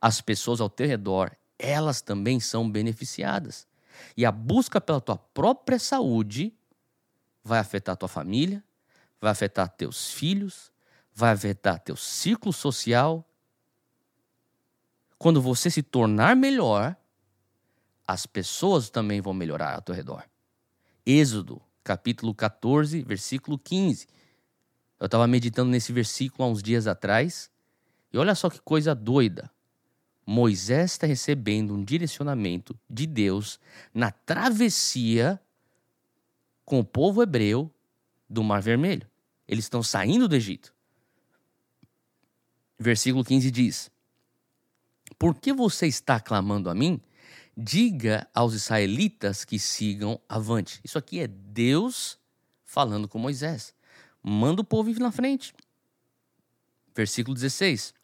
as 0.00 0.20
pessoas 0.20 0.60
ao 0.60 0.68
teu 0.68 0.86
redor, 0.86 1.36
elas 1.58 2.00
também 2.00 2.40
são 2.40 2.70
beneficiadas. 2.70 3.66
E 4.16 4.26
a 4.26 4.32
busca 4.32 4.80
pela 4.80 5.00
tua 5.00 5.16
própria 5.16 5.78
saúde 5.78 6.52
vai 7.42 7.58
afetar 7.58 7.96
tua 7.96 8.08
família, 8.08 8.62
vai 9.20 9.30
afetar 9.30 9.68
teus 9.68 10.10
filhos, 10.10 10.70
vai 11.14 11.32
afetar 11.32 11.80
teu 11.80 11.96
círculo 11.96 12.52
social. 12.52 13.24
Quando 15.18 15.40
você 15.40 15.70
se 15.70 15.82
tornar 15.82 16.36
melhor, 16.36 16.94
as 18.06 18.26
pessoas 18.26 18.90
também 18.90 19.20
vão 19.20 19.32
melhorar 19.32 19.76
ao 19.76 19.82
teu 19.82 19.94
redor. 19.94 20.24
Êxodo, 21.04 21.62
capítulo 21.82 22.34
14, 22.34 23.02
versículo 23.02 23.58
15. 23.58 24.06
Eu 24.98 25.06
estava 25.06 25.26
meditando 25.26 25.70
nesse 25.70 25.92
versículo 25.92 26.44
há 26.44 26.50
uns 26.50 26.62
dias 26.62 26.86
atrás, 26.86 27.50
e 28.12 28.18
olha 28.18 28.34
só 28.34 28.48
que 28.48 28.60
coisa 28.60 28.94
doida. 28.94 29.50
Moisés 30.24 30.92
está 30.92 31.06
recebendo 31.06 31.74
um 31.74 31.84
direcionamento 31.84 32.76
de 32.90 33.06
Deus 33.06 33.60
na 33.94 34.10
travessia 34.10 35.40
com 36.64 36.80
o 36.80 36.84
povo 36.84 37.22
hebreu 37.22 37.72
do 38.28 38.42
Mar 38.42 38.60
Vermelho. 38.60 39.08
Eles 39.46 39.66
estão 39.66 39.82
saindo 39.82 40.26
do 40.26 40.34
Egito. 40.34 40.74
Versículo 42.78 43.24
15 43.24 43.50
diz: 43.50 43.90
Por 45.18 45.36
que 45.36 45.52
você 45.52 45.86
está 45.86 46.18
clamando 46.18 46.68
a 46.68 46.74
mim? 46.74 47.00
Diga 47.56 48.28
aos 48.34 48.52
israelitas 48.52 49.44
que 49.44 49.58
sigam 49.58 50.20
avante. 50.28 50.80
Isso 50.82 50.98
aqui 50.98 51.20
é 51.20 51.28
Deus 51.28 52.18
falando 52.64 53.08
com 53.08 53.18
Moisés. 53.18 53.75
Manda 54.28 54.60
o 54.60 54.64
povo 54.64 54.90
ir 54.90 54.98
na 54.98 55.12
frente. 55.12 55.54
Versículo 56.92 57.32
16 57.32 57.94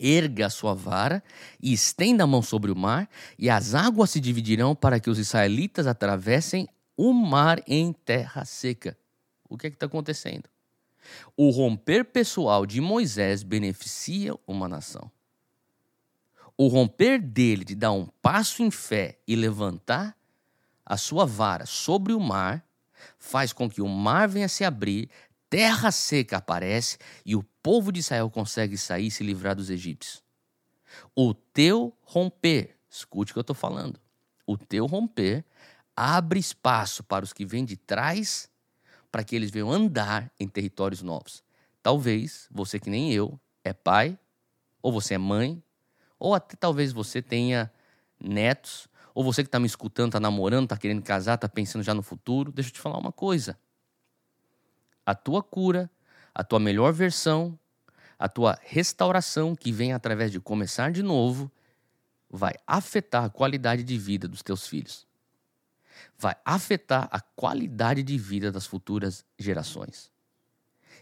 erga 0.00 0.46
a 0.46 0.50
sua 0.50 0.74
vara 0.74 1.22
e 1.60 1.72
estenda 1.72 2.22
a 2.22 2.26
mão 2.26 2.40
sobre 2.40 2.70
o 2.70 2.76
mar, 2.76 3.10
e 3.36 3.50
as 3.50 3.74
águas 3.74 4.10
se 4.10 4.20
dividirão 4.20 4.72
para 4.72 5.00
que 5.00 5.10
os 5.10 5.18
israelitas 5.18 5.88
atravessem 5.88 6.68
o 6.96 7.12
mar 7.12 7.60
em 7.66 7.92
terra 7.92 8.44
seca. 8.44 8.96
O 9.48 9.58
que 9.58 9.66
é 9.66 9.70
que 9.70 9.76
está 9.76 9.86
acontecendo? 9.86 10.48
O 11.36 11.50
romper 11.50 12.04
pessoal 12.04 12.64
de 12.64 12.80
Moisés 12.80 13.42
beneficia 13.42 14.34
uma 14.46 14.68
nação. 14.68 15.10
O 16.56 16.68
romper 16.68 17.20
dele 17.20 17.64
de 17.64 17.74
dar 17.74 17.90
um 17.90 18.06
passo 18.22 18.62
em 18.62 18.70
fé 18.70 19.18
e 19.26 19.34
levantar 19.34 20.16
a 20.86 20.96
sua 20.96 21.24
vara 21.24 21.66
sobre 21.66 22.12
o 22.12 22.20
mar 22.20 22.67
faz 23.18 23.52
com 23.52 23.68
que 23.68 23.82
o 23.82 23.88
mar 23.88 24.28
venha 24.28 24.48
se 24.48 24.64
abrir, 24.64 25.08
terra 25.50 25.90
seca 25.90 26.38
aparece 26.38 26.98
e 27.24 27.34
o 27.34 27.42
povo 27.62 27.90
de 27.92 28.00
Israel 28.00 28.30
consegue 28.30 28.76
sair 28.76 29.06
e 29.06 29.10
se 29.10 29.24
livrar 29.24 29.56
dos 29.56 29.70
egípcios. 29.70 30.22
O 31.14 31.34
teu 31.34 31.96
romper, 32.02 32.76
escute 32.88 33.32
o 33.32 33.34
que 33.34 33.38
eu 33.38 33.42
estou 33.42 33.56
falando, 33.56 34.00
o 34.46 34.56
teu 34.56 34.86
romper 34.86 35.44
abre 35.94 36.38
espaço 36.38 37.02
para 37.02 37.24
os 37.24 37.32
que 37.32 37.44
vêm 37.44 37.64
de 37.64 37.76
trás 37.76 38.48
para 39.10 39.24
que 39.24 39.34
eles 39.34 39.50
venham 39.50 39.72
andar 39.72 40.30
em 40.38 40.46
territórios 40.46 41.02
novos. 41.02 41.42
Talvez 41.82 42.46
você 42.50 42.78
que 42.78 42.90
nem 42.90 43.12
eu 43.12 43.38
é 43.64 43.72
pai, 43.72 44.18
ou 44.82 44.92
você 44.92 45.14
é 45.14 45.18
mãe, 45.18 45.62
ou 46.18 46.34
até 46.34 46.56
talvez 46.56 46.92
você 46.92 47.22
tenha 47.22 47.72
netos, 48.20 48.87
ou 49.18 49.24
você 49.24 49.42
que 49.42 49.48
está 49.48 49.58
me 49.58 49.66
escutando, 49.66 50.10
está 50.10 50.20
namorando, 50.20 50.62
está 50.66 50.76
querendo 50.76 51.02
casar, 51.02 51.34
está 51.34 51.48
pensando 51.48 51.82
já 51.82 51.92
no 51.92 52.04
futuro. 52.04 52.52
Deixa 52.52 52.70
eu 52.70 52.74
te 52.74 52.78
falar 52.78 52.98
uma 52.98 53.10
coisa 53.10 53.58
a 55.04 55.12
tua 55.12 55.42
cura, 55.42 55.90
a 56.32 56.44
tua 56.44 56.60
melhor 56.60 56.92
versão, 56.92 57.58
a 58.16 58.28
tua 58.28 58.56
restauração 58.62 59.56
que 59.56 59.72
vem 59.72 59.92
através 59.92 60.30
de 60.30 60.38
começar 60.38 60.92
de 60.92 61.02
novo, 61.02 61.50
vai 62.30 62.54
afetar 62.64 63.24
a 63.24 63.28
qualidade 63.28 63.82
de 63.82 63.98
vida 63.98 64.28
dos 64.28 64.40
teus 64.40 64.68
filhos. 64.68 65.04
Vai 66.16 66.36
afetar 66.44 67.08
a 67.10 67.20
qualidade 67.20 68.04
de 68.04 68.16
vida 68.16 68.52
das 68.52 68.66
futuras 68.66 69.24
gerações. 69.36 70.12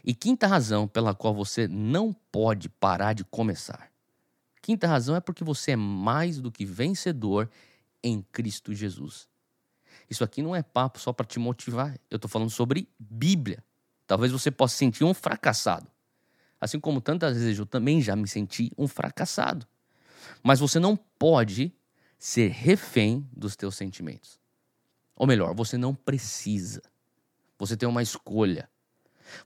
E 0.03 0.15
quinta 0.15 0.47
razão 0.47 0.87
pela 0.87 1.13
qual 1.13 1.35
você 1.35 1.67
não 1.67 2.11
pode 2.31 2.67
parar 2.67 3.13
de 3.13 3.23
começar. 3.23 3.91
Quinta 4.59 4.87
razão 4.87 5.15
é 5.15 5.19
porque 5.19 5.43
você 5.43 5.73
é 5.73 5.75
mais 5.75 6.41
do 6.41 6.51
que 6.51 6.65
vencedor 6.65 7.47
em 8.03 8.21
Cristo 8.21 8.73
Jesus. 8.73 9.27
Isso 10.09 10.23
aqui 10.23 10.41
não 10.41 10.55
é 10.55 10.63
papo 10.63 10.99
só 10.99 11.11
para 11.11 11.25
te 11.25 11.39
motivar. 11.39 11.97
Eu 12.09 12.15
estou 12.15 12.29
falando 12.29 12.49
sobre 12.49 12.89
Bíblia. 12.99 13.63
Talvez 14.05 14.31
você 14.31 14.49
possa 14.49 14.75
sentir 14.75 15.03
um 15.03 15.13
fracassado. 15.13 15.89
Assim 16.59 16.79
como 16.79 17.01
tantas 17.01 17.37
vezes 17.37 17.59
eu 17.59 17.65
também 17.65 18.01
já 18.01 18.15
me 18.15 18.27
senti 18.27 18.71
um 18.77 18.87
fracassado. 18.87 19.67
Mas 20.41 20.59
você 20.59 20.79
não 20.79 20.95
pode 20.95 21.73
ser 22.17 22.51
refém 22.51 23.27
dos 23.35 23.55
teus 23.55 23.75
sentimentos. 23.75 24.39
Ou 25.15 25.27
melhor, 25.27 25.53
você 25.53 25.77
não 25.77 25.93
precisa. 25.93 26.81
Você 27.59 27.75
tem 27.75 27.87
uma 27.87 28.01
escolha. 28.01 28.69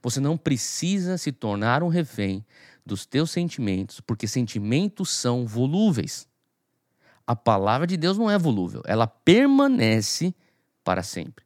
Você 0.02 0.20
não 0.20 0.36
precisa 0.36 1.18
se 1.18 1.32
tornar 1.32 1.82
um 1.82 1.88
refém 1.88 2.44
dos 2.84 3.04
teus 3.06 3.30
sentimentos, 3.30 4.00
porque 4.00 4.26
sentimentos 4.26 5.10
são 5.10 5.46
volúveis. 5.46 6.28
A 7.26 7.36
palavra 7.36 7.86
de 7.86 7.96
Deus 7.96 8.18
não 8.18 8.30
é 8.30 8.38
volúvel, 8.38 8.82
ela 8.84 9.06
permanece 9.06 10.34
para 10.82 11.02
sempre. 11.02 11.44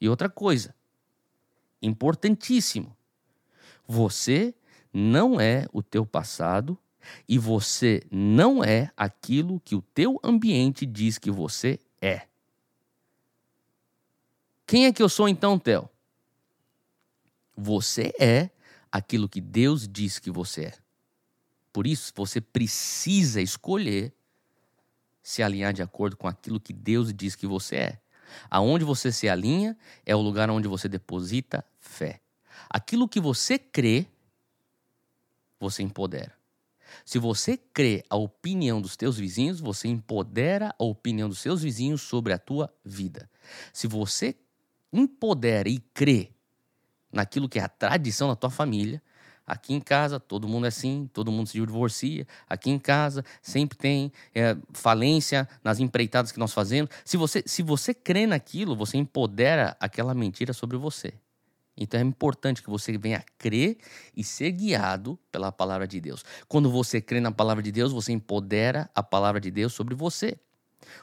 E 0.00 0.08
outra 0.08 0.28
coisa, 0.28 0.74
importantíssimo. 1.82 2.96
Você 3.86 4.54
não 4.92 5.40
é 5.40 5.66
o 5.72 5.82
teu 5.82 6.06
passado 6.06 6.78
e 7.28 7.38
você 7.38 8.02
não 8.10 8.62
é 8.62 8.90
aquilo 8.96 9.60
que 9.60 9.74
o 9.74 9.82
teu 9.82 10.20
ambiente 10.22 10.86
diz 10.86 11.18
que 11.18 11.30
você 11.30 11.78
é. 12.00 12.26
Quem 14.66 14.86
é 14.86 14.92
que 14.92 15.02
eu 15.02 15.08
sou 15.08 15.28
então, 15.28 15.58
Theo? 15.58 15.88
Você 17.56 18.12
é 18.18 18.50
aquilo 18.90 19.28
que 19.28 19.40
Deus 19.40 19.88
diz 19.88 20.18
que 20.18 20.30
você 20.30 20.66
é. 20.66 20.74
Por 21.72 21.86
isso, 21.86 22.12
você 22.14 22.40
precisa 22.40 23.40
escolher 23.40 24.12
se 25.22 25.42
alinhar 25.42 25.72
de 25.72 25.82
acordo 25.82 26.16
com 26.16 26.26
aquilo 26.26 26.60
que 26.60 26.72
Deus 26.72 27.12
diz 27.12 27.34
que 27.34 27.46
você 27.46 27.76
é. 27.76 28.00
Aonde 28.48 28.84
você 28.84 29.10
se 29.10 29.28
alinha 29.28 29.76
é 30.04 30.14
o 30.14 30.20
lugar 30.20 30.50
onde 30.50 30.68
você 30.68 30.88
deposita 30.88 31.64
fé. 31.78 32.20
Aquilo 32.68 33.08
que 33.08 33.20
você 33.20 33.58
crê, 33.58 34.06
você 35.58 35.82
empodera. 35.82 36.32
Se 37.04 37.18
você 37.18 37.56
crê 37.56 38.04
a 38.08 38.16
opinião 38.16 38.80
dos 38.80 38.96
teus 38.96 39.16
vizinhos, 39.16 39.60
você 39.60 39.88
empodera 39.88 40.74
a 40.78 40.84
opinião 40.84 41.28
dos 41.28 41.38
seus 41.38 41.62
vizinhos 41.62 42.02
sobre 42.02 42.32
a 42.32 42.38
tua 42.38 42.72
vida. 42.84 43.30
Se 43.72 43.86
você 43.86 44.36
empodera 44.92 45.68
e 45.68 45.78
crê 45.78 46.32
naquilo 47.12 47.48
que 47.48 47.58
é 47.58 47.62
a 47.62 47.68
tradição 47.68 48.28
da 48.28 48.36
tua 48.36 48.50
família, 48.50 49.02
Aqui 49.50 49.74
em 49.74 49.80
casa, 49.80 50.20
todo 50.20 50.46
mundo 50.46 50.66
é 50.66 50.68
assim, 50.68 51.10
todo 51.12 51.32
mundo 51.32 51.48
se 51.48 51.54
divorcia. 51.54 52.24
Aqui 52.48 52.70
em 52.70 52.78
casa, 52.78 53.24
sempre 53.42 53.76
tem 53.76 54.12
é, 54.32 54.56
falência 54.72 55.48
nas 55.64 55.80
empreitadas 55.80 56.30
que 56.30 56.38
nós 56.38 56.52
fazemos. 56.52 56.88
Se 57.04 57.16
você, 57.16 57.42
se 57.44 57.60
você 57.60 57.92
crê 57.92 58.28
naquilo, 58.28 58.76
você 58.76 58.96
empodera 58.96 59.76
aquela 59.80 60.14
mentira 60.14 60.52
sobre 60.52 60.76
você. 60.76 61.14
Então 61.76 61.98
é 61.98 62.02
importante 62.04 62.62
que 62.62 62.70
você 62.70 62.96
venha 62.96 63.24
crer 63.36 63.78
e 64.16 64.22
ser 64.22 64.52
guiado 64.52 65.18
pela 65.32 65.50
palavra 65.50 65.88
de 65.88 66.00
Deus. 66.00 66.24
Quando 66.46 66.70
você 66.70 67.00
crê 67.00 67.18
na 67.18 67.32
palavra 67.32 67.60
de 67.60 67.72
Deus, 67.72 67.90
você 67.90 68.12
empodera 68.12 68.88
a 68.94 69.02
palavra 69.02 69.40
de 69.40 69.50
Deus 69.50 69.72
sobre 69.72 69.96
você. 69.96 70.38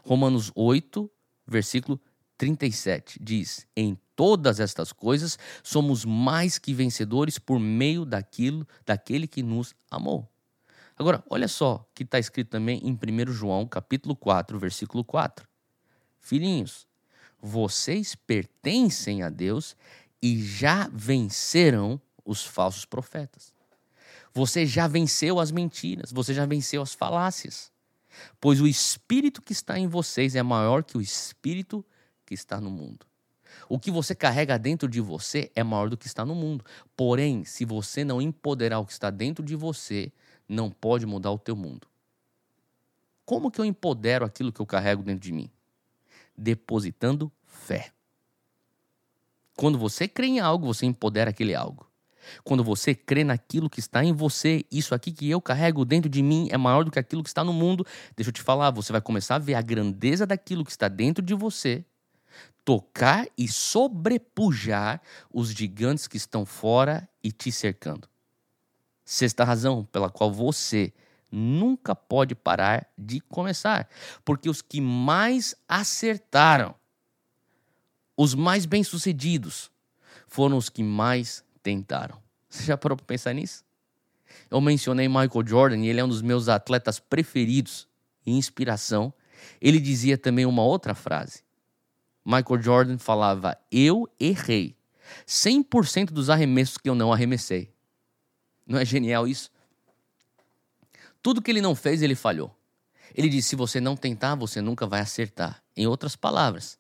Romanos 0.06 0.54
8, 0.56 1.12
versículo 1.46 2.00
37 2.38 3.20
diz: 3.22 3.68
Em 3.76 4.00
todas 4.18 4.60
estas 4.60 4.92
coisas 4.92 5.38
somos 5.62 6.04
mais 6.04 6.58
que 6.58 6.74
vencedores 6.74 7.38
por 7.38 7.60
meio 7.60 8.04
daquilo, 8.04 8.68
daquele 8.84 9.28
que 9.28 9.44
nos 9.44 9.76
amou. 9.92 10.28
Agora, 10.98 11.24
olha 11.30 11.48
só 11.48 11.88
que 11.94 12.02
está 12.02 12.18
escrito 12.18 12.50
também 12.50 12.82
em 12.84 12.92
1 12.92 13.32
João, 13.32 13.68
capítulo 13.68 14.16
4, 14.16 14.58
versículo 14.58 15.04
4. 15.04 15.48
Filhinhos, 16.20 16.88
vocês 17.40 18.16
pertencem 18.16 19.22
a 19.22 19.30
Deus 19.30 19.78
e 20.20 20.44
já 20.44 20.90
venceram 20.92 22.02
os 22.26 22.44
falsos 22.44 22.86
profetas. 22.86 23.54
Você 24.34 24.66
já 24.66 24.88
venceu 24.88 25.40
as 25.40 25.52
mentiras, 25.52 26.12
você 26.12 26.34
já 26.34 26.48
venceu 26.48 26.82
as 26.82 26.94
falácias. 26.94 27.72
Pois 28.42 28.60
o 28.60 28.66
espírito 28.66 29.44
que 29.44 29.54
está 29.54 29.78
em 29.78 29.88
vocês 29.88 30.36
é 30.36 30.42
maior 30.42 30.84
que 30.84 30.98
o 30.98 31.02
espírito 31.02 31.86
que 32.26 32.34
está 32.34 32.60
no 32.60 32.72
mundo. 32.72 33.06
O 33.70 33.80
que 33.80 33.92
você 33.92 34.16
carrega 34.16 34.58
dentro 34.58 34.88
de 34.88 35.02
você 35.02 35.52
é 35.56 35.64
maior 35.64 35.90
do 35.90 35.98
que 35.98 36.08
está 36.08 36.26
no 36.26 36.34
mundo. 36.34 36.64
Porém, 36.96 37.44
se 37.44 37.66
você 37.66 38.04
não 38.04 38.22
empoderar 38.22 38.80
o 38.80 38.86
que 38.86 38.94
está 38.94 39.10
dentro 39.10 39.44
de 39.44 39.56
você, 39.56 40.12
não 40.48 40.70
pode 40.70 41.06
mudar 41.06 41.32
o 41.32 41.40
teu 41.40 41.56
mundo. 41.56 41.88
Como 43.26 43.52
que 43.52 43.60
eu 43.60 43.66
empodero 43.66 44.26
aquilo 44.26 44.54
que 44.54 44.62
eu 44.62 44.66
carrego 44.66 45.04
dentro 45.04 45.22
de 45.22 45.34
mim? 45.34 45.50
Depositando 46.38 47.32
fé. 47.46 47.92
Quando 49.56 49.78
você 49.78 50.08
crê 50.08 50.28
em 50.28 50.40
algo, 50.40 50.66
você 50.68 50.86
empodera 50.86 51.32
aquele 51.32 51.54
algo. 51.54 51.88
Quando 52.44 52.64
você 52.64 52.94
crê 52.94 53.24
naquilo 53.24 53.70
que 53.70 53.80
está 53.80 54.04
em 54.04 54.14
você, 54.14 54.64
isso 54.72 54.94
aqui 54.94 55.12
que 55.12 55.30
eu 55.30 55.42
carrego 55.42 55.84
dentro 55.84 56.10
de 56.10 56.22
mim 56.22 56.48
é 56.52 56.58
maior 56.58 56.84
do 56.84 56.92
que 56.92 57.00
aquilo 57.00 57.24
que 57.24 57.30
está 57.30 57.44
no 57.44 57.54
mundo. 57.54 57.86
Deixa 58.16 58.30
eu 58.30 58.34
te 58.34 58.42
falar, 58.42 58.72
você 58.72 58.92
vai 58.92 59.02
começar 59.02 59.36
a 59.36 59.40
ver 59.40 59.56
a 59.56 59.62
grandeza 59.62 60.26
daquilo 60.26 60.64
que 60.64 60.72
está 60.72 60.88
dentro 60.88 61.24
de 61.24 61.34
você, 61.34 61.84
tocar 62.68 63.26
e 63.38 63.48
sobrepujar 63.48 65.02
os 65.34 65.52
gigantes 65.52 66.06
que 66.06 66.18
estão 66.18 66.46
fora 66.46 67.08
e 67.24 67.32
te 67.32 67.50
cercando. 67.50 68.10
Sexta 69.06 69.46
razão 69.46 69.86
pela 69.86 70.10
qual 70.10 70.30
você 70.34 70.92
nunca 71.32 71.96
pode 71.96 72.36
parar 72.36 72.86
de 72.98 73.22
começar, 73.22 73.88
porque 74.26 74.50
os 74.50 74.62
que 74.62 74.82
mais 74.82 75.56
acertaram 75.66 76.76
os 78.18 78.36
mais 78.36 78.66
bem-sucedidos 78.66 79.72
foram 80.28 80.58
os 80.58 80.68
que 80.68 80.84
mais 80.84 81.46
tentaram. 81.64 82.22
Você 82.50 82.66
já 82.66 82.76
parou 82.76 82.98
para 82.98 83.06
pensar 83.06 83.32
nisso? 83.32 83.64
Eu 84.52 84.60
mencionei 84.60 85.08
Michael 85.08 85.48
Jordan 85.48 85.78
e 85.78 85.88
ele 85.88 86.02
é 86.02 86.04
um 86.04 86.10
dos 86.10 86.22
meus 86.22 86.50
atletas 86.50 87.00
preferidos 87.00 87.88
e 88.26 88.34
inspiração. 88.34 89.14
Ele 89.62 89.80
dizia 89.80 90.18
também 90.18 90.46
uma 90.46 90.64
outra 90.64 90.94
frase. 90.94 91.47
Michael 92.28 92.62
Jordan 92.62 92.98
falava: 92.98 93.58
Eu 93.72 94.06
errei 94.20 94.76
100% 95.26 96.12
dos 96.12 96.30
arremessos 96.30 96.78
que 96.78 96.90
eu 96.90 96.96
não 96.96 97.14
arremessei. 97.14 97.74
Não 98.66 98.78
é 98.78 98.84
genial 98.84 99.26
isso? 99.26 99.50
Tudo 101.24 101.42
que 101.42 101.50
ele 101.50 101.62
não 101.62 101.74
fez, 101.74 102.02
ele 102.02 102.16
falhou. 102.16 102.54
Ele 103.16 103.30
disse: 103.30 103.50
se 103.50 103.56
você 103.56 103.80
não 103.80 103.96
tentar, 103.96 104.36
você 104.36 104.60
nunca 104.60 104.86
vai 104.86 105.00
acertar. 105.00 105.64
Em 105.76 105.88
outras 105.88 106.18
palavras, 106.18 106.78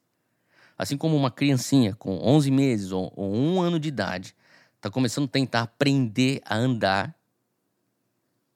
Assim 0.77 0.95
como 0.95 1.15
uma 1.15 1.31
criancinha 1.31 1.95
com 1.95 2.19
11 2.19 2.51
meses 2.51 2.91
ou, 2.91 3.12
ou 3.15 3.33
um 3.33 3.62
ano 3.62 3.79
de 3.79 3.88
idade 3.88 4.36
está 4.75 4.91
começando 4.91 5.25
a 5.25 5.31
tentar 5.31 5.62
aprender 5.62 6.39
a 6.45 6.55
andar 6.55 7.15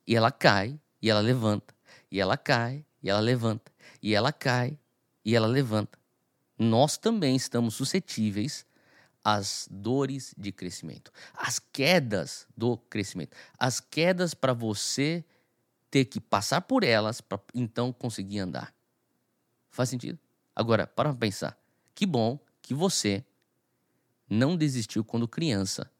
e 0.05 0.15
ela 0.15 0.31
cai 0.31 0.79
e 1.01 1.09
ela 1.09 1.19
levanta, 1.19 1.73
e 2.11 2.19
ela 2.19 2.37
cai 2.37 2.85
e 3.01 3.09
ela 3.09 3.19
levanta, 3.19 3.71
e 4.03 4.13
ela 4.13 4.31
cai 4.31 4.77
e 5.25 5.35
ela 5.35 5.47
levanta. 5.47 5.97
Nós 6.63 6.95
também 6.95 7.35
estamos 7.35 7.73
suscetíveis 7.73 8.67
às 9.23 9.67
dores 9.71 10.35
de 10.37 10.51
crescimento, 10.51 11.11
às 11.33 11.57
quedas 11.57 12.45
do 12.55 12.77
crescimento, 12.77 13.35
às 13.57 13.79
quedas 13.79 14.35
para 14.35 14.53
você 14.53 15.25
ter 15.89 16.05
que 16.05 16.21
passar 16.21 16.61
por 16.61 16.83
elas 16.83 17.19
para 17.19 17.41
então 17.55 17.91
conseguir 17.91 18.37
andar. 18.37 18.71
Faz 19.71 19.89
sentido? 19.89 20.19
Agora, 20.55 20.85
para 20.85 21.11
pensar. 21.15 21.57
Que 21.95 22.05
bom 22.05 22.39
que 22.61 22.75
você 22.75 23.25
não 24.29 24.55
desistiu 24.55 25.03
quando 25.03 25.27
criança. 25.27 25.91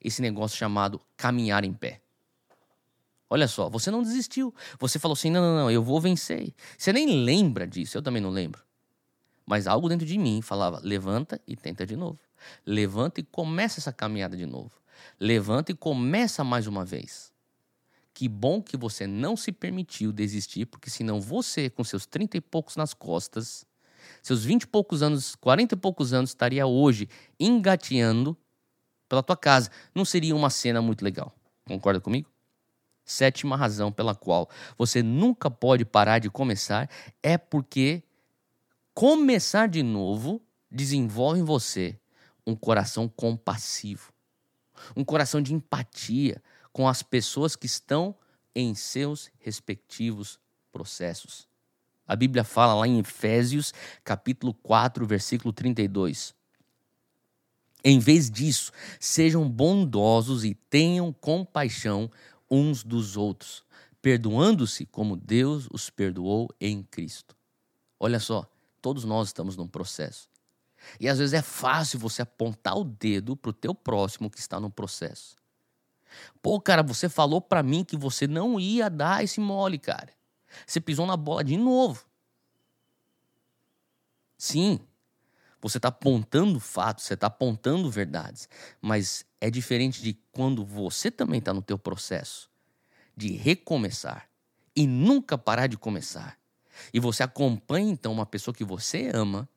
Esse 0.00 0.22
negócio 0.22 0.56
chamado 0.56 1.00
caminhar 1.16 1.64
em 1.64 1.72
pé. 1.72 2.00
Olha 3.28 3.48
só, 3.48 3.68
você 3.68 3.90
não 3.90 4.00
desistiu. 4.00 4.54
Você 4.78 5.00
falou 5.00 5.14
assim: 5.14 5.28
não, 5.28 5.42
não, 5.42 5.56
não, 5.56 5.70
eu 5.72 5.82
vou 5.82 6.00
vencer. 6.00 6.54
Você 6.78 6.92
nem 6.92 7.24
lembra 7.24 7.66
disso, 7.66 7.98
eu 7.98 8.02
também 8.02 8.22
não 8.22 8.30
lembro. 8.30 8.62
Mas 9.52 9.66
algo 9.66 9.86
dentro 9.86 10.06
de 10.06 10.16
mim 10.16 10.40
falava: 10.40 10.80
levanta 10.82 11.38
e 11.46 11.54
tenta 11.54 11.84
de 11.84 11.94
novo. 11.94 12.18
Levanta 12.64 13.20
e 13.20 13.22
começa 13.22 13.80
essa 13.80 13.92
caminhada 13.92 14.34
de 14.34 14.46
novo. 14.46 14.70
Levanta 15.20 15.72
e 15.72 15.74
começa 15.74 16.42
mais 16.42 16.66
uma 16.66 16.86
vez. 16.86 17.30
Que 18.14 18.26
bom 18.30 18.62
que 18.62 18.78
você 18.78 19.06
não 19.06 19.36
se 19.36 19.52
permitiu 19.52 20.10
desistir, 20.10 20.64
porque 20.64 20.88
senão 20.88 21.20
você, 21.20 21.68
com 21.68 21.84
seus 21.84 22.06
trinta 22.06 22.38
e 22.38 22.40
poucos 22.40 22.76
nas 22.76 22.94
costas, 22.94 23.66
seus 24.22 24.42
vinte 24.42 24.62
e 24.62 24.66
poucos 24.66 25.02
anos, 25.02 25.34
quarenta 25.34 25.74
e 25.74 25.76
poucos 25.76 26.14
anos, 26.14 26.30
estaria 26.30 26.66
hoje 26.66 27.06
engateando 27.38 28.34
pela 29.06 29.22
tua 29.22 29.36
casa. 29.36 29.70
Não 29.94 30.06
seria 30.06 30.34
uma 30.34 30.48
cena 30.48 30.80
muito 30.80 31.04
legal. 31.04 31.30
Concorda 31.66 32.00
comigo? 32.00 32.26
Sétima 33.04 33.54
razão 33.54 33.92
pela 33.92 34.14
qual 34.14 34.48
você 34.78 35.02
nunca 35.02 35.50
pode 35.50 35.84
parar 35.84 36.20
de 36.20 36.30
começar 36.30 36.88
é 37.22 37.36
porque 37.36 38.02
começar 38.94 39.68
de 39.68 39.82
novo 39.82 40.42
desenvolve 40.70 41.40
em 41.40 41.44
você 41.44 41.98
um 42.46 42.54
coração 42.54 43.08
compassivo, 43.08 44.12
um 44.96 45.04
coração 45.04 45.40
de 45.40 45.54
empatia 45.54 46.42
com 46.72 46.88
as 46.88 47.02
pessoas 47.02 47.54
que 47.54 47.66
estão 47.66 48.14
em 48.54 48.74
seus 48.74 49.30
respectivos 49.38 50.38
processos. 50.70 51.48
A 52.06 52.16
Bíblia 52.16 52.44
fala 52.44 52.74
lá 52.74 52.86
em 52.86 52.98
Efésios, 52.98 53.72
capítulo 54.04 54.52
4, 54.54 55.06
versículo 55.06 55.52
32. 55.52 56.34
Em 57.84 57.98
vez 57.98 58.30
disso, 58.30 58.72
sejam 59.00 59.48
bondosos 59.48 60.44
e 60.44 60.54
tenham 60.54 61.12
compaixão 61.12 62.10
uns 62.50 62.84
dos 62.84 63.16
outros, 63.16 63.64
perdoando-se 64.00 64.84
como 64.86 65.16
Deus 65.16 65.68
os 65.72 65.90
perdoou 65.90 66.48
em 66.60 66.82
Cristo. 66.82 67.36
Olha 67.98 68.20
só, 68.20 68.51
todos 68.82 69.04
nós 69.04 69.28
estamos 69.28 69.56
num 69.56 69.66
processo. 69.66 70.28
E 70.98 71.08
às 71.08 71.18
vezes 71.18 71.32
é 71.32 71.40
fácil 71.40 71.98
você 71.98 72.22
apontar 72.22 72.76
o 72.76 72.84
dedo 72.84 73.36
pro 73.36 73.52
teu 73.52 73.74
próximo 73.74 74.28
que 74.28 74.38
está 74.38 74.58
no 74.58 74.68
processo. 74.68 75.36
Pô, 76.42 76.60
cara, 76.60 76.82
você 76.82 77.08
falou 77.08 77.40
para 77.40 77.62
mim 77.62 77.84
que 77.84 77.96
você 77.96 78.26
não 78.26 78.60
ia 78.60 78.90
dar 78.90 79.24
esse 79.24 79.40
mole, 79.40 79.78
cara. 79.78 80.12
Você 80.66 80.80
pisou 80.80 81.06
na 81.06 81.16
bola 81.16 81.42
de 81.42 81.56
novo. 81.56 82.04
Sim, 84.36 84.80
você 85.60 85.78
está 85.78 85.88
apontando 85.88 86.58
fatos, 86.58 87.04
você 87.04 87.14
está 87.14 87.28
apontando 87.28 87.88
verdades, 87.88 88.48
mas 88.80 89.24
é 89.40 89.48
diferente 89.48 90.02
de 90.02 90.14
quando 90.32 90.64
você 90.64 91.10
também 91.10 91.38
está 91.38 91.54
no 91.54 91.62
teu 91.62 91.78
processo 91.78 92.50
de 93.16 93.32
recomeçar 93.32 94.28
e 94.74 94.86
nunca 94.86 95.38
parar 95.38 95.68
de 95.68 95.76
começar. 95.76 96.41
E 96.92 97.00
você 97.00 97.22
acompanha 97.22 97.90
então 97.90 98.12
uma 98.12 98.26
pessoa 98.26 98.54
que 98.54 98.64
você 98.64 99.10
ama 99.14 99.48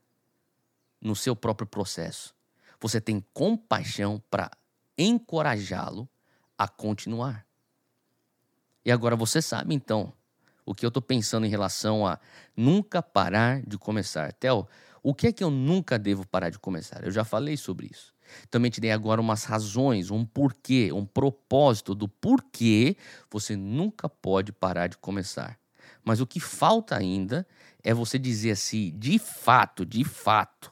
no 1.01 1.15
seu 1.15 1.35
próprio 1.35 1.67
processo. 1.67 2.33
Você 2.79 2.99
tem 2.99 3.23
compaixão 3.33 4.21
para 4.29 4.51
encorajá-lo 4.97 6.09
a 6.57 6.67
continuar. 6.67 7.45
E 8.83 8.91
agora 8.91 9.15
você 9.15 9.41
sabe 9.41 9.73
então 9.73 10.13
o 10.65 10.73
que 10.73 10.85
eu 10.85 10.89
estou 10.89 11.01
pensando 11.01 11.45
em 11.45 11.49
relação 11.49 12.05
a 12.05 12.19
nunca 12.55 13.01
parar 13.01 13.61
de 13.61 13.77
começar. 13.77 14.33
Theo, 14.33 14.67
o 15.03 15.13
que 15.13 15.27
é 15.27 15.31
que 15.31 15.43
eu 15.43 15.51
nunca 15.51 15.99
devo 15.99 16.27
parar 16.27 16.49
de 16.49 16.57
começar? 16.57 17.03
Eu 17.03 17.11
já 17.11 17.23
falei 17.23 17.55
sobre 17.55 17.87
isso. 17.91 18.13
Também 18.49 18.71
te 18.71 18.81
dei 18.81 18.91
agora 18.91 19.21
umas 19.21 19.43
razões, 19.43 20.09
um 20.09 20.25
porquê, 20.25 20.91
um 20.91 21.05
propósito 21.05 21.93
do 21.93 22.07
porquê 22.07 22.97
você 23.29 23.55
nunca 23.55 24.09
pode 24.09 24.51
parar 24.51 24.87
de 24.87 24.97
começar. 24.97 25.59
Mas 26.05 26.21
o 26.21 26.27
que 26.27 26.39
falta 26.39 26.97
ainda 26.97 27.47
é 27.83 27.93
você 27.93 28.19
dizer 28.19 28.51
assim, 28.51 28.93
de 28.97 29.19
fato, 29.19 29.85
de 29.85 30.03
fato, 30.03 30.71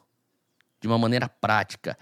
de 0.81 0.87
uma 0.87 0.97
maneira 0.97 1.29
prática, 1.29 1.97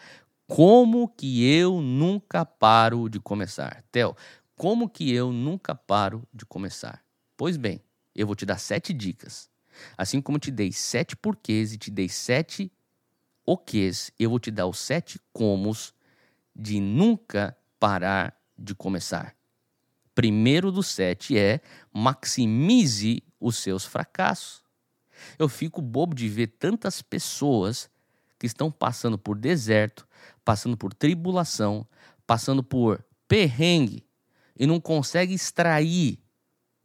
Como 0.47 1.09
que 1.09 1.45
eu 1.45 1.81
nunca 1.81 2.45
paro 2.45 3.09
de 3.09 3.19
começar? 3.19 3.83
Theo, 3.91 4.15
como 4.55 4.89
que 4.89 5.11
eu 5.13 5.31
nunca 5.33 5.75
paro 5.75 6.27
de 6.33 6.45
começar? 6.45 7.03
Pois 7.37 7.57
bem, 7.57 7.81
eu 8.15 8.27
vou 8.27 8.35
te 8.35 8.45
dar 8.45 8.59
sete 8.59 8.93
dicas. 8.93 9.49
Assim 9.97 10.21
como 10.21 10.39
te 10.39 10.51
dei 10.51 10.71
sete 10.73 11.15
porquês 11.15 11.73
e 11.73 11.77
te 11.79 11.89
dei 11.91 12.09
sete 12.09 12.71
oquês, 13.45 14.11
eu 14.19 14.29
vou 14.29 14.39
te 14.39 14.51
dar 14.51 14.67
os 14.67 14.79
sete 14.79 15.19
comos 15.33 15.93
de 16.55 16.79
nunca 16.81 17.57
parar 17.79 18.37
de 18.57 18.75
começar. 18.75 19.35
Primeiro 20.13 20.71
dos 20.71 20.87
sete 20.87 21.37
é 21.37 21.61
maximize 21.93 23.23
os 23.39 23.57
seus 23.57 23.85
fracassos. 23.85 24.61
Eu 25.37 25.47
fico 25.47 25.81
bobo 25.81 26.15
de 26.15 26.27
ver 26.27 26.47
tantas 26.47 27.01
pessoas 27.01 27.89
que 28.37 28.47
estão 28.47 28.71
passando 28.71 29.17
por 29.17 29.37
deserto, 29.37 30.07
passando 30.43 30.75
por 30.75 30.93
tribulação, 30.93 31.87
passando 32.25 32.63
por 32.63 33.03
perrengue 33.27 34.05
e 34.57 34.65
não 34.65 34.79
consegue 34.79 35.33
extrair 35.33 36.19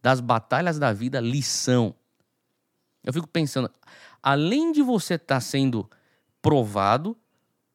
das 0.01 0.19
batalhas 0.19 0.79
da 0.79 0.93
vida 0.93 1.19
lição. 1.19 1.95
Eu 3.03 3.11
fico 3.11 3.27
pensando, 3.27 3.69
além 4.21 4.71
de 4.71 4.81
você 4.81 5.15
estar 5.15 5.35
tá 5.35 5.41
sendo 5.41 5.89
provado, 6.41 7.17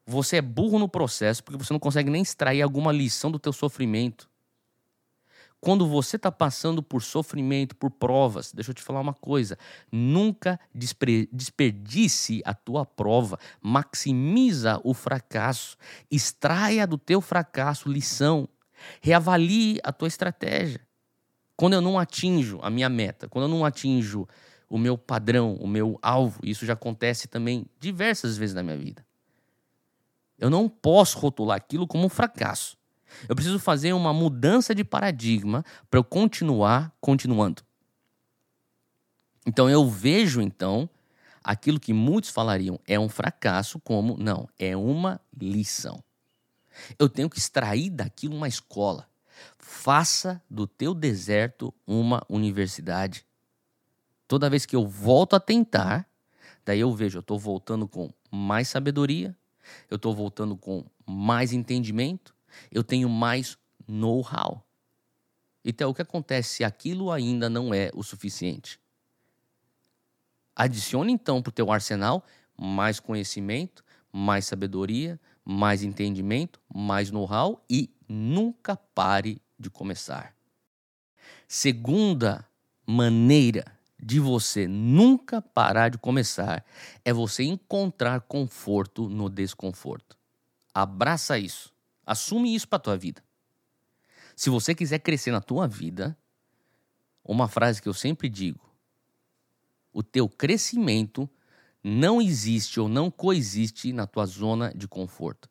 você 0.05 0.37
é 0.37 0.41
burro 0.41 0.79
no 0.79 0.89
processo 0.89 1.43
porque 1.43 1.63
você 1.63 1.73
não 1.73 1.79
consegue 1.79 2.09
nem 2.09 2.21
extrair 2.21 2.61
alguma 2.61 2.91
lição 2.91 3.31
do 3.31 3.39
teu 3.39 3.53
sofrimento. 3.53 4.29
Quando 5.63 5.87
você 5.87 6.17
está 6.17 6.29
passando 6.29 6.83
por 6.83 7.01
sofrimento, 7.01 7.73
por 7.73 7.89
provas, 7.89 8.51
deixa 8.51 8.71
eu 8.71 8.75
te 8.75 8.81
falar 8.81 8.99
uma 8.99 9.13
coisa: 9.13 9.57
nunca 9.89 10.59
desperdice 10.75 12.41
a 12.43 12.53
tua 12.53 12.85
prova, 12.85 13.39
maximiza 13.61 14.81
o 14.83 14.93
fracasso, 14.93 15.77
extraia 16.11 16.85
do 16.85 16.97
teu 16.97 17.21
fracasso 17.21 17.87
lição, 17.87 18.45
reavalie 18.99 19.79
a 19.85 19.93
tua 19.93 20.09
estratégia. 20.09 20.81
Quando 21.55 21.75
eu 21.75 21.81
não 21.81 21.97
atinjo 21.97 22.59
a 22.61 22.69
minha 22.69 22.89
meta, 22.89 23.29
quando 23.29 23.45
eu 23.45 23.49
não 23.49 23.63
atinjo 23.63 24.27
o 24.67 24.77
meu 24.77 24.97
padrão, 24.97 25.55
o 25.61 25.67
meu 25.67 25.97
alvo, 26.01 26.41
isso 26.43 26.65
já 26.65 26.73
acontece 26.73 27.25
também 27.29 27.65
diversas 27.79 28.35
vezes 28.35 28.53
na 28.53 28.63
minha 28.63 28.75
vida. 28.75 29.05
Eu 30.37 30.49
não 30.49 30.67
posso 30.67 31.17
rotular 31.19 31.55
aquilo 31.55 31.87
como 31.87 32.05
um 32.05 32.09
fracasso. 32.09 32.75
Eu 33.27 33.35
preciso 33.35 33.59
fazer 33.59 33.93
uma 33.93 34.13
mudança 34.13 34.73
de 34.73 34.83
paradigma 34.83 35.63
para 35.89 35.99
eu 35.99 36.03
continuar 36.03 36.91
continuando. 36.99 37.63
Então 39.45 39.69
eu 39.69 39.89
vejo 39.89 40.41
então 40.41 40.89
aquilo 41.43 41.79
que 41.79 41.93
muitos 41.93 42.29
falariam 42.29 42.79
é 42.87 42.99
um 42.99 43.09
fracasso 43.09 43.79
como 43.79 44.17
não, 44.17 44.47
é 44.57 44.75
uma 44.75 45.19
lição. 45.37 46.01
Eu 46.97 47.09
tenho 47.09 47.29
que 47.29 47.37
extrair 47.37 47.89
daquilo 47.89 48.35
uma 48.35 48.47
escola. 48.47 49.07
Faça 49.57 50.41
do 50.49 50.65
teu 50.65 50.93
deserto 50.93 51.73
uma 51.85 52.23
universidade. 52.29 53.25
Toda 54.27 54.49
vez 54.49 54.65
que 54.65 54.75
eu 54.75 54.87
volto 54.87 55.35
a 55.35 55.39
tentar, 55.39 56.07
daí 56.65 56.79
eu 56.79 56.93
vejo, 56.93 57.17
eu 57.17 57.21
estou 57.21 57.37
voltando 57.37 57.87
com 57.87 58.11
mais 58.31 58.67
sabedoria, 58.67 59.35
eu 59.89 59.97
estou 59.97 60.15
voltando 60.15 60.55
com 60.55 60.85
mais 61.05 61.53
entendimento, 61.53 62.32
eu 62.71 62.83
tenho 62.83 63.09
mais 63.09 63.57
know-how. 63.87 64.65
Então, 65.63 65.89
o 65.89 65.93
que 65.93 66.01
acontece 66.01 66.55
se 66.55 66.63
aquilo 66.63 67.11
ainda 67.11 67.49
não 67.49 67.73
é 67.73 67.89
o 67.93 68.03
suficiente? 68.03 68.79
Adicione 70.55 71.11
então 71.11 71.41
para 71.41 71.49
o 71.49 71.53
teu 71.53 71.71
arsenal 71.71 72.23
mais 72.57 72.99
conhecimento, 72.99 73.83
mais 74.11 74.45
sabedoria, 74.45 75.19
mais 75.43 75.83
entendimento, 75.83 76.61
mais 76.73 77.09
know-how 77.09 77.63
e 77.69 77.89
nunca 78.07 78.75
pare 78.75 79.41
de 79.57 79.69
começar. 79.69 80.35
Segunda 81.47 82.47
maneira 82.85 83.65
de 84.01 84.19
você 84.19 84.67
nunca 84.67 85.41
parar 85.41 85.89
de 85.89 85.97
começar 85.97 86.63
é 87.03 87.13
você 87.13 87.43
encontrar 87.43 88.21
conforto 88.21 89.09
no 89.09 89.29
desconforto. 89.29 90.17
Abraça 90.73 91.37
isso. 91.39 91.72
Assume 92.05 92.53
isso 92.53 92.67
para 92.67 92.79
tua 92.79 92.97
vida. 92.97 93.23
Se 94.35 94.49
você 94.49 94.73
quiser 94.73 94.99
crescer 94.99 95.31
na 95.31 95.41
tua 95.41 95.67
vida, 95.67 96.17
uma 97.23 97.47
frase 97.47 97.81
que 97.81 97.87
eu 97.87 97.93
sempre 97.93 98.29
digo: 98.29 98.59
o 99.91 100.01
teu 100.03 100.27
crescimento 100.27 101.29
não 101.83 102.21
existe 102.21 102.79
ou 102.79 102.87
não 102.87 103.11
coexiste 103.11 103.93
na 103.93 104.07
tua 104.07 104.25
zona 104.25 104.73
de 104.73 104.87
conforto. 104.87 105.49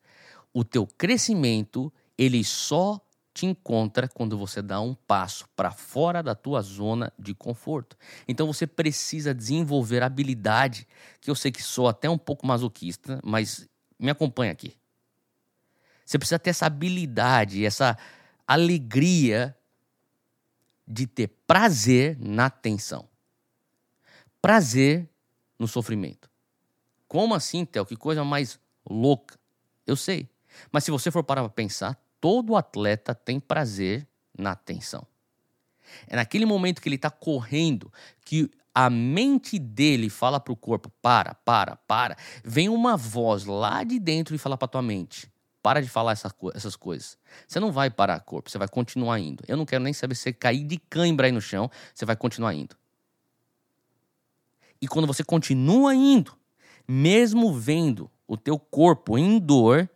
O 0.52 0.64
teu 0.64 0.86
crescimento, 0.86 1.92
ele 2.16 2.42
só 2.42 3.00
te 3.34 3.46
encontra 3.46 4.08
quando 4.08 4.36
você 4.36 4.60
dá 4.60 4.80
um 4.80 4.94
passo 4.94 5.48
para 5.56 5.70
fora 5.70 6.22
da 6.22 6.34
tua 6.34 6.60
zona 6.60 7.12
de 7.18 7.34
conforto. 7.34 7.96
Então 8.28 8.46
você 8.46 8.66
precisa 8.66 9.34
desenvolver 9.34 10.02
habilidade, 10.02 10.86
que 11.20 11.30
eu 11.30 11.34
sei 11.34 11.50
que 11.50 11.62
sou 11.62 11.88
até 11.88 12.10
um 12.10 12.18
pouco 12.18 12.46
masoquista, 12.46 13.20
mas 13.24 13.66
me 13.98 14.10
acompanha 14.10 14.52
aqui. 14.52 14.74
Você 16.12 16.18
precisa 16.18 16.38
ter 16.38 16.50
essa 16.50 16.66
habilidade, 16.66 17.64
essa 17.64 17.96
alegria 18.46 19.56
de 20.86 21.06
ter 21.06 21.28
prazer 21.46 22.18
na 22.20 22.50
tensão. 22.50 23.08
Prazer 24.42 25.08
no 25.58 25.66
sofrimento. 25.66 26.28
Como 27.08 27.34
assim, 27.34 27.64
Theo? 27.64 27.86
Que 27.86 27.96
coisa 27.96 28.22
mais 28.24 28.60
louca. 28.86 29.38
Eu 29.86 29.96
sei. 29.96 30.28
Mas 30.70 30.84
se 30.84 30.90
você 30.90 31.10
for 31.10 31.24
parar 31.24 31.40
para 31.44 31.48
pensar, 31.48 31.98
todo 32.20 32.56
atleta 32.56 33.14
tem 33.14 33.40
prazer 33.40 34.06
na 34.36 34.54
tensão. 34.54 35.06
É 36.06 36.14
naquele 36.14 36.44
momento 36.44 36.82
que 36.82 36.90
ele 36.90 36.96
está 36.96 37.10
correndo 37.10 37.90
que 38.22 38.50
a 38.74 38.90
mente 38.90 39.58
dele 39.58 40.10
fala 40.10 40.38
para 40.38 40.52
o 40.52 40.56
corpo: 40.56 40.92
para, 41.00 41.34
para, 41.36 41.76
para. 41.76 42.18
Vem 42.44 42.68
uma 42.68 42.98
voz 42.98 43.46
lá 43.46 43.82
de 43.82 43.98
dentro 43.98 44.34
e 44.34 44.38
fala 44.38 44.58
para 44.58 44.68
tua 44.68 44.82
mente: 44.82 45.31
para 45.62 45.80
de 45.80 45.88
falar 45.88 46.12
essa, 46.12 46.34
essas 46.54 46.74
coisas. 46.74 47.16
Você 47.46 47.60
não 47.60 47.70
vai 47.70 47.88
parar 47.88 48.18
corpo, 48.20 48.50
você 48.50 48.58
vai 48.58 48.68
continuar 48.68 49.18
indo. 49.20 49.44
Eu 49.46 49.56
não 49.56 49.64
quero 49.64 49.84
nem 49.84 49.92
saber 49.92 50.14
se 50.14 50.22
você 50.22 50.32
cair 50.32 50.64
de 50.64 50.76
cãibra 50.76 51.26
aí 51.26 51.32
no 51.32 51.40
chão, 51.40 51.70
você 51.94 52.04
vai 52.04 52.16
continuar 52.16 52.54
indo. 52.54 52.76
E 54.80 54.88
quando 54.88 55.06
você 55.06 55.22
continua 55.22 55.94
indo, 55.94 56.36
mesmo 56.88 57.54
vendo 57.54 58.10
o 58.26 58.36
teu 58.36 58.58
corpo 58.58 59.16
em 59.16 59.38
dor, 59.38 59.88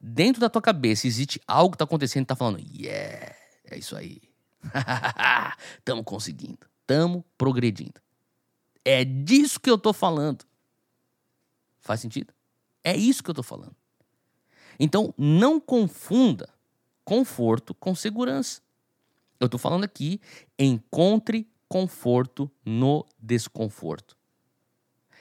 dentro 0.00 0.40
da 0.40 0.50
tua 0.50 0.60
cabeça 0.60 1.06
existe 1.06 1.40
algo 1.46 1.70
que 1.70 1.76
está 1.76 1.84
acontecendo 1.84 2.22
e 2.22 2.24
está 2.24 2.34
falando, 2.34 2.58
yeah, 2.58 3.36
é 3.70 3.78
isso 3.78 3.96
aí. 3.96 4.20
Estamos 5.78 6.04
conseguindo, 6.04 6.66
estamos 6.80 7.22
progredindo. 7.36 8.00
É 8.84 9.04
disso 9.04 9.60
que 9.60 9.70
eu 9.70 9.76
estou 9.76 9.92
falando. 9.92 10.44
Faz 11.80 12.00
sentido? 12.00 12.32
É 12.82 12.96
isso 12.96 13.22
que 13.22 13.30
eu 13.30 13.32
estou 13.32 13.44
falando. 13.44 13.76
Então, 14.84 15.14
não 15.16 15.60
confunda 15.60 16.48
conforto 17.04 17.72
com 17.72 17.94
segurança. 17.94 18.60
Eu 19.38 19.46
estou 19.46 19.56
falando 19.56 19.84
aqui, 19.84 20.20
encontre 20.58 21.48
conforto 21.68 22.50
no 22.64 23.06
desconforto. 23.16 24.16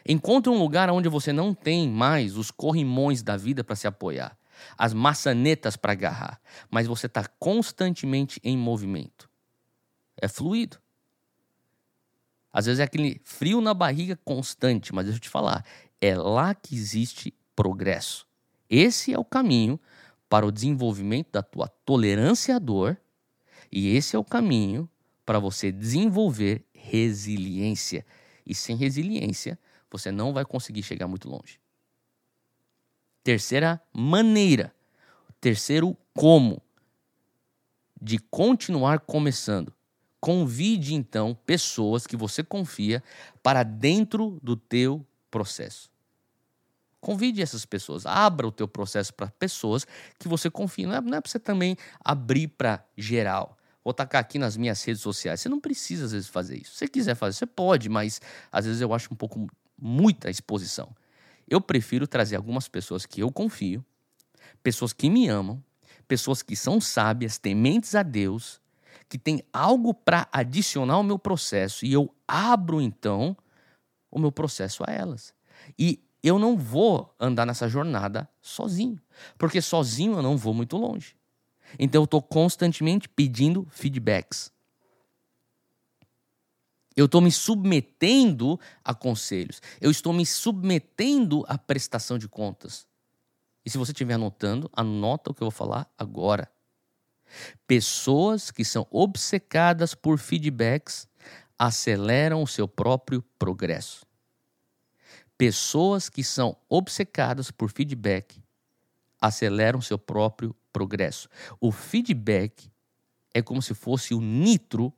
Encontre 0.04 0.52
um 0.52 0.58
lugar 0.58 0.90
onde 0.90 1.08
você 1.08 1.32
não 1.32 1.54
tem 1.54 1.88
mais 1.88 2.38
os 2.38 2.50
corrimões 2.50 3.22
da 3.22 3.38
vida 3.38 3.64
para 3.64 3.76
se 3.76 3.86
apoiar, 3.86 4.36
as 4.76 4.96
maçanetas 4.96 5.78
para 5.78 5.92
agarrar, 5.92 6.42
mas 6.68 6.88
você 6.88 7.06
está 7.06 7.24
constantemente 7.38 8.42
em 8.44 8.58
movimento. 8.58 9.30
É 10.18 10.28
fluido. 10.28 10.80
Às 12.52 12.66
vezes 12.66 12.80
é 12.80 12.84
aquele 12.84 13.22
frio 13.24 13.62
na 13.62 13.76
barriga 13.76 14.18
constante, 14.26 14.92
mas 14.92 15.06
deixa 15.06 15.18
eu 15.18 15.22
te 15.22 15.30
falar, 15.30 15.64
é 16.02 16.16
lá 16.16 16.56
que 16.56 16.74
existe 16.74 17.32
progresso. 17.56 18.31
Esse 18.72 19.14
é 19.14 19.20
o 19.20 19.26
caminho 19.26 19.78
para 20.30 20.46
o 20.46 20.52
desenvolvimento 20.52 21.30
da 21.34 21.44
tua 21.44 21.68
tolerância 21.68 22.56
à 22.56 22.60
dor 22.60 22.98
e 23.70 23.94
esse 23.98 24.16
é 24.16 24.20
o 24.20 24.24
caminho 24.24 24.90
para 25.26 25.40
você 25.40 25.74
desenvolver 25.74 26.66
resiliência. 26.74 28.06
E 28.46 28.56
sem 28.56 28.78
resiliência, 28.78 29.60
você 29.92 30.10
não 30.10 30.32
vai 30.32 30.46
conseguir 30.46 30.84
chegar 30.84 31.06
muito 31.06 31.28
longe. 31.28 31.60
Terceira 33.22 33.82
maneira, 33.94 34.74
terceiro 35.42 35.98
como 36.14 36.62
de 38.02 38.20
continuar 38.20 39.02
começando. 39.02 39.74
Convide 40.22 40.96
então 40.96 41.38
pessoas 41.46 42.08
que 42.08 42.16
você 42.16 42.42
confia 42.42 43.04
para 43.44 43.64
dentro 43.64 44.40
do 44.42 44.56
teu 44.56 45.06
processo. 45.30 45.92
Convide 47.02 47.42
essas 47.42 47.66
pessoas, 47.66 48.06
abra 48.06 48.48
o 48.48 48.52
teu 48.52 48.68
processo 48.68 49.12
para 49.14 49.28
pessoas 49.28 49.88
que 50.20 50.28
você 50.28 50.52
confia. 50.52 50.88
Não 50.88 50.94
é, 50.94 51.18
é 51.18 51.22
para 51.22 51.30
você 51.30 51.40
também 51.40 51.76
abrir 52.06 52.48
para 52.48 52.86
geral. 52.96 53.58
Vou 53.84 53.94
tacar 53.94 54.22
aqui 54.22 54.38
nas 54.38 54.56
minhas 54.56 54.84
redes 54.84 55.02
sociais. 55.02 55.42
Você 55.42 55.50
não 55.50 55.60
precisa, 55.60 56.06
às 56.06 56.12
vezes, 56.12 56.28
fazer 56.28 56.58
isso. 56.58 56.74
Se 56.74 56.78
você 56.78 56.88
quiser 56.88 57.16
fazer, 57.16 57.38
você 57.38 57.48
pode, 57.48 57.90
mas 57.90 58.22
às 58.52 58.66
vezes 58.66 58.80
eu 58.80 58.94
acho 58.94 59.12
um 59.12 59.18
pouco 59.18 59.48
muita 59.82 60.30
exposição. 60.30 60.96
Eu 61.50 61.60
prefiro 61.60 62.06
trazer 62.06 62.36
algumas 62.36 62.68
pessoas 62.68 63.06
que 63.06 63.22
eu 63.22 63.32
confio, 63.32 63.84
pessoas 64.62 64.94
que 64.94 65.10
me 65.10 65.28
amam, 65.28 65.62
pessoas 66.08 66.44
que 66.44 66.56
são 66.56 66.80
sábias, 66.80 67.40
tementes 67.40 67.96
a 67.96 68.04
Deus, 68.04 68.62
que 69.10 69.18
têm 69.18 69.44
algo 69.52 69.94
para 69.94 70.28
adicionar 70.32 70.94
ao 70.94 71.04
meu 71.04 71.18
processo 71.18 71.84
e 71.84 71.92
eu 71.92 72.14
abro 72.28 72.80
então 72.80 73.36
o 74.12 74.20
meu 74.20 74.32
processo 74.32 74.84
a 74.86 74.94
elas. 74.94 75.34
E 75.78 76.00
eu 76.24 76.38
não 76.38 76.58
vou 76.58 77.14
andar 77.20 77.46
nessa 77.46 77.68
jornada 77.68 78.30
sozinho, 78.42 79.00
porque 79.38 79.62
sozinho 79.62 80.14
eu 80.14 80.22
não 80.22 80.38
vou 80.38 80.54
muito 80.54 80.78
longe. 80.78 81.16
Então 81.80 82.02
eu 82.02 82.06
estou 82.06 82.22
constantemente 82.22 83.08
pedindo 83.08 83.66
feedbacks. 83.72 84.52
Eu 86.96 87.06
estou 87.06 87.22
me 87.22 87.32
submetendo 87.32 88.60
a 88.84 88.94
conselhos. 88.94 89.62
Eu 89.80 89.90
estou 89.90 90.12
me 90.12 90.26
submetendo 90.26 91.46
à 91.48 91.58
prestação 91.58 92.18
de 92.18 92.28
contas. 92.28 92.86
E 93.66 93.70
se 93.70 93.78
você 93.78 93.92
estiver 93.92 94.16
anotando, 94.16 94.70
anota 94.74 95.32
o 95.32 95.34
que 95.34 95.42
eu 95.42 95.46
vou 95.46 95.52
falar 95.52 95.90
agora. 95.98 96.52
Pessoas 97.66 98.52
que 98.52 98.66
são 98.66 98.86
obcecadas 98.92 99.96
por 99.96 100.20
feedbacks 100.20 101.08
aceleram 101.58 102.44
o 102.44 102.48
seu 102.48 102.68
próprio 102.68 103.24
progresso. 103.40 104.06
Pessoas 105.42 106.08
que 106.08 106.24
são 106.24 106.56
obcecadas 106.70 107.50
por 107.50 107.72
feedback 107.72 108.40
aceleram 109.20 109.82
seu 109.82 109.98
próprio 109.98 110.56
progresso. 110.72 111.28
O 111.60 111.72
feedback 111.72 112.72
é 113.34 113.42
como 113.42 113.60
se 113.60 113.74
fosse 113.74 114.14
o 114.14 114.22
nitro 114.22 114.94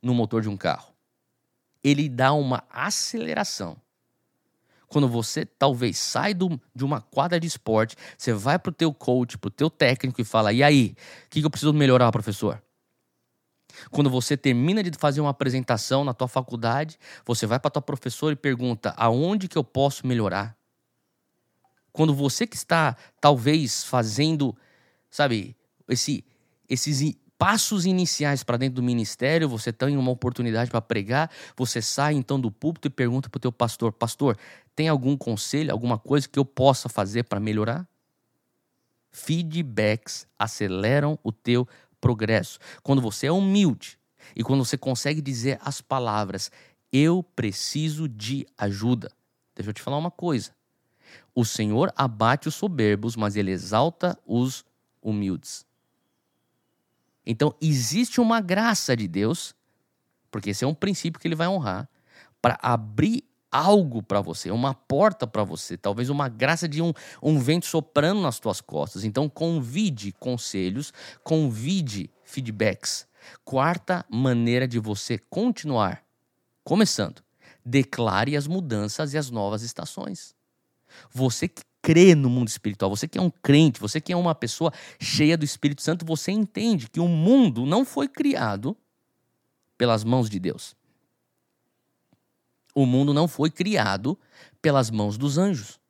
no 0.00 0.14
motor 0.14 0.40
de 0.40 0.48
um 0.48 0.56
carro. 0.56 0.94
Ele 1.84 2.08
dá 2.08 2.32
uma 2.32 2.64
aceleração. 2.70 3.76
Quando 4.86 5.06
você 5.06 5.44
talvez 5.44 5.98
sai 5.98 6.32
do, 6.32 6.58
de 6.74 6.82
uma 6.82 7.02
quadra 7.02 7.38
de 7.38 7.46
esporte, 7.46 7.96
você 8.16 8.32
vai 8.32 8.58
para 8.58 8.70
o 8.70 8.74
teu 8.74 8.94
coach, 8.94 9.36
para 9.36 9.48
o 9.48 9.50
teu 9.50 9.68
técnico 9.68 10.22
e 10.22 10.24
fala, 10.24 10.54
e 10.54 10.62
aí, 10.62 10.96
o 11.26 11.28
que, 11.28 11.40
que 11.40 11.44
eu 11.46 11.50
preciso 11.50 11.74
melhorar, 11.74 12.10
professor? 12.10 12.62
Quando 13.90 14.10
você 14.10 14.36
termina 14.36 14.82
de 14.82 14.90
fazer 14.98 15.20
uma 15.20 15.30
apresentação 15.30 16.04
na 16.04 16.14
tua 16.14 16.28
faculdade, 16.28 16.98
você 17.24 17.46
vai 17.46 17.58
para 17.58 17.70
tua 17.70 17.82
professora 17.82 18.32
e 18.32 18.36
pergunta, 18.36 18.94
aonde 18.96 19.48
que 19.48 19.56
eu 19.56 19.64
posso 19.64 20.06
melhorar? 20.06 20.56
Quando 21.92 22.14
você 22.14 22.46
que 22.46 22.56
está 22.56 22.96
talvez 23.20 23.84
fazendo, 23.84 24.56
sabe, 25.10 25.56
esse, 25.88 26.24
esses 26.68 27.16
passos 27.38 27.86
iniciais 27.86 28.42
para 28.42 28.56
dentro 28.56 28.76
do 28.76 28.82
ministério, 28.82 29.48
você 29.48 29.72
tem 29.72 29.96
uma 29.96 30.10
oportunidade 30.10 30.70
para 30.70 30.80
pregar, 30.80 31.30
você 31.56 31.80
sai 31.80 32.14
então 32.14 32.38
do 32.40 32.50
púlpito 32.50 32.88
e 32.88 32.90
pergunta 32.90 33.30
para 33.30 33.38
o 33.38 33.40
teu 33.40 33.52
pastor: 33.52 33.92
Pastor, 33.92 34.36
tem 34.74 34.88
algum 34.88 35.16
conselho, 35.16 35.72
alguma 35.72 35.98
coisa 35.98 36.28
que 36.28 36.38
eu 36.38 36.44
possa 36.44 36.88
fazer 36.88 37.24
para 37.24 37.40
melhorar? 37.40 37.86
Feedbacks 39.10 40.26
aceleram 40.38 41.18
o 41.22 41.32
teu 41.32 41.66
progresso. 42.00 42.58
Quando 42.82 43.02
você 43.02 43.26
é 43.26 43.32
humilde 43.32 43.98
e 44.34 44.42
quando 44.42 44.64
você 44.64 44.76
consegue 44.76 45.20
dizer 45.20 45.58
as 45.62 45.80
palavras: 45.80 46.50
Eu 46.92 47.22
preciso 47.22 48.08
de 48.08 48.46
ajuda. 48.56 49.10
Deixa 49.54 49.70
eu 49.70 49.74
te 49.74 49.82
falar 49.82 49.98
uma 49.98 50.10
coisa. 50.10 50.52
O 51.34 51.44
Senhor 51.44 51.92
abate 51.96 52.48
os 52.48 52.54
soberbos, 52.54 53.16
mas 53.16 53.36
ele 53.36 53.50
exalta 53.50 54.18
os 54.26 54.64
humildes. 55.02 55.66
Então, 57.24 57.54
existe 57.60 58.20
uma 58.20 58.40
graça 58.40 58.96
de 58.96 59.06
Deus, 59.06 59.54
porque 60.30 60.50
esse 60.50 60.64
é 60.64 60.66
um 60.66 60.74
princípio 60.74 61.20
que 61.20 61.28
ele 61.28 61.34
vai 61.34 61.46
honrar, 61.46 61.88
para 62.40 62.58
abrir 62.62 63.27
algo 63.50 64.02
para 64.02 64.20
você, 64.20 64.50
uma 64.50 64.74
porta 64.74 65.26
para 65.26 65.44
você, 65.44 65.76
talvez 65.76 66.10
uma 66.10 66.28
graça 66.28 66.68
de 66.68 66.82
um, 66.82 66.92
um 67.22 67.38
vento 67.38 67.66
soprando 67.66 68.20
nas 68.20 68.38
tuas 68.38 68.60
costas. 68.60 69.04
Então, 69.04 69.28
convide 69.28 70.12
conselhos, 70.12 70.92
convide 71.22 72.10
feedbacks. 72.24 73.06
Quarta 73.44 74.04
maneira 74.08 74.66
de 74.66 74.78
você 74.78 75.18
continuar. 75.18 76.04
Começando, 76.62 77.22
declare 77.64 78.36
as 78.36 78.46
mudanças 78.46 79.14
e 79.14 79.18
as 79.18 79.30
novas 79.30 79.62
estações. 79.62 80.34
Você 81.10 81.48
que 81.48 81.62
crê 81.82 82.14
no 82.14 82.28
mundo 82.28 82.48
espiritual, 82.48 82.94
você 82.94 83.08
que 83.08 83.18
é 83.18 83.22
um 83.22 83.30
crente, 83.30 83.80
você 83.80 84.00
que 84.00 84.12
é 84.12 84.16
uma 84.16 84.34
pessoa 84.34 84.72
cheia 85.00 85.36
do 85.36 85.44
Espírito 85.44 85.82
Santo, 85.82 86.04
você 86.04 86.30
entende 86.30 86.88
que 86.90 87.00
o 87.00 87.08
mundo 87.08 87.64
não 87.64 87.84
foi 87.84 88.08
criado 88.08 88.76
pelas 89.76 90.04
mãos 90.04 90.28
de 90.28 90.38
Deus. 90.38 90.76
O 92.74 92.86
mundo 92.86 93.12
não 93.12 93.26
foi 93.26 93.50
criado 93.50 94.18
pelas 94.60 94.90
mãos 94.90 95.18
dos 95.18 95.38
anjos. 95.38 95.80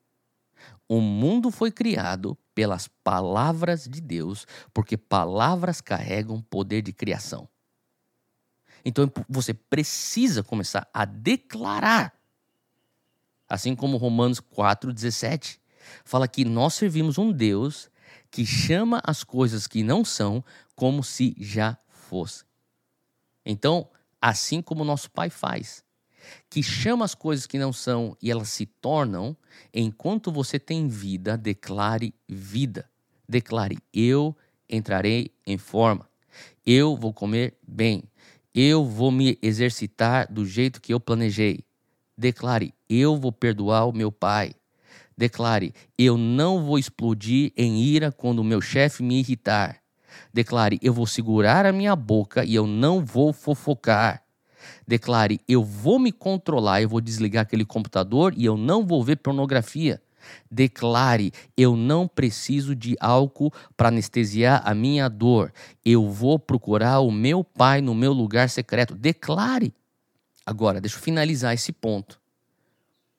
O 0.89 1.01
mundo 1.01 1.51
foi 1.51 1.71
criado 1.71 2.37
pelas 2.55 2.89
palavras 2.89 3.85
de 3.85 4.01
Deus, 4.01 4.47
porque 4.73 4.97
palavras 4.97 5.81
carregam 5.81 6.41
poder 6.41 6.83
de 6.83 6.93
criação. 6.93 7.49
Então 8.85 9.11
você 9.29 9.53
precisa 9.53 10.43
começar 10.43 10.89
a 10.95 11.05
declarar, 11.05 12.15
assim 13.49 13.75
como 13.75 13.97
Romanos 13.97 14.41
4,17 14.41 15.59
fala 16.05 16.29
que 16.29 16.45
nós 16.45 16.75
servimos 16.75 17.19
um 17.19 17.33
Deus 17.33 17.91
que 18.31 18.45
chama 18.45 19.01
as 19.05 19.25
coisas 19.25 19.67
que 19.67 19.83
não 19.83 20.05
são 20.05 20.45
como 20.75 21.03
se 21.03 21.35
já 21.39 21.77
fossem. 21.89 22.47
Então, 23.45 23.89
assim 24.21 24.61
como 24.61 24.85
nosso 24.85 25.11
Pai 25.11 25.31
faz, 25.31 25.83
que 26.51 26.63
chama 26.63 27.05
as 27.05 27.15
coisas 27.15 27.47
que 27.47 27.59
não 27.59 27.73
são 27.73 28.17
e 28.23 28.31
elas 28.31 28.49
se 28.49 28.67
tornam, 28.67 29.37
enquanto 29.73 30.33
você 30.33 30.59
tem 30.59 30.89
vida, 30.89 31.37
declare 31.37 32.15
vida. 32.29 32.89
Declare: 33.29 33.79
eu 33.93 34.37
entrarei 34.69 35.31
em 35.47 35.59
forma. 35.59 36.09
Eu 36.65 36.97
vou 36.97 37.13
comer 37.13 37.57
bem. 37.67 38.05
Eu 38.55 38.85
vou 38.85 39.11
me 39.11 39.39
exercitar 39.43 40.33
do 40.33 40.45
jeito 40.45 40.81
que 40.81 40.93
eu 40.93 41.01
planejei. 41.01 41.65
Declare: 42.17 42.75
eu 42.89 43.17
vou 43.17 43.31
perdoar 43.31 43.87
o 43.87 43.93
meu 43.93 44.11
pai. 44.11 44.55
Declare: 45.17 45.75
Eu 45.99 46.17
não 46.17 46.65
vou 46.65 46.79
explodir 46.79 47.53
em 47.57 47.83
ira 47.83 48.13
quando 48.13 48.39
o 48.39 48.45
meu 48.45 48.61
chefe 48.61 49.03
me 49.03 49.19
irritar. 49.19 49.81
Declare: 50.33 50.79
Eu 50.81 50.93
vou 50.93 51.07
segurar 51.07 51.67
a 51.67 51.73
minha 51.73 51.97
boca 51.97 52.45
e 52.45 52.55
eu 52.55 52.67
não 52.67 53.05
vou 53.05 53.33
fofocar. 53.33 54.23
Declare: 54.87 55.41
Eu 55.47 55.63
vou 55.63 55.99
me 55.99 56.13
controlar, 56.13 56.83
eu 56.83 56.89
vou 56.89 57.01
desligar 57.01 57.43
aquele 57.43 57.65
computador 57.65 58.33
e 58.37 58.45
eu 58.45 58.57
não 58.57 58.87
vou 58.87 59.03
ver 59.03 59.17
pornografia. 59.17 60.03
Declare: 60.51 61.33
Eu 61.57 61.77
não 61.77 62.07
preciso 62.09 62.75
de 62.75 62.97
álcool 63.01 63.53
para 63.77 63.89
anestesiar 63.89 64.63
a 64.65 64.75
minha 64.75 65.09
dor. 65.09 65.53
Eu 65.85 66.09
vou 66.11 66.39
procurar 66.39 67.01
o 67.01 67.11
meu 67.11 67.43
pai 67.45 67.81
no 67.81 67.95
meu 67.95 68.13
lugar 68.13 68.49
secreto. 68.49 68.95
Declare. 68.95 69.75
Agora, 70.45 70.81
deixa 70.81 70.97
eu 70.97 71.03
finalizar 71.03 71.53
esse 71.53 71.73
ponto 71.73 72.21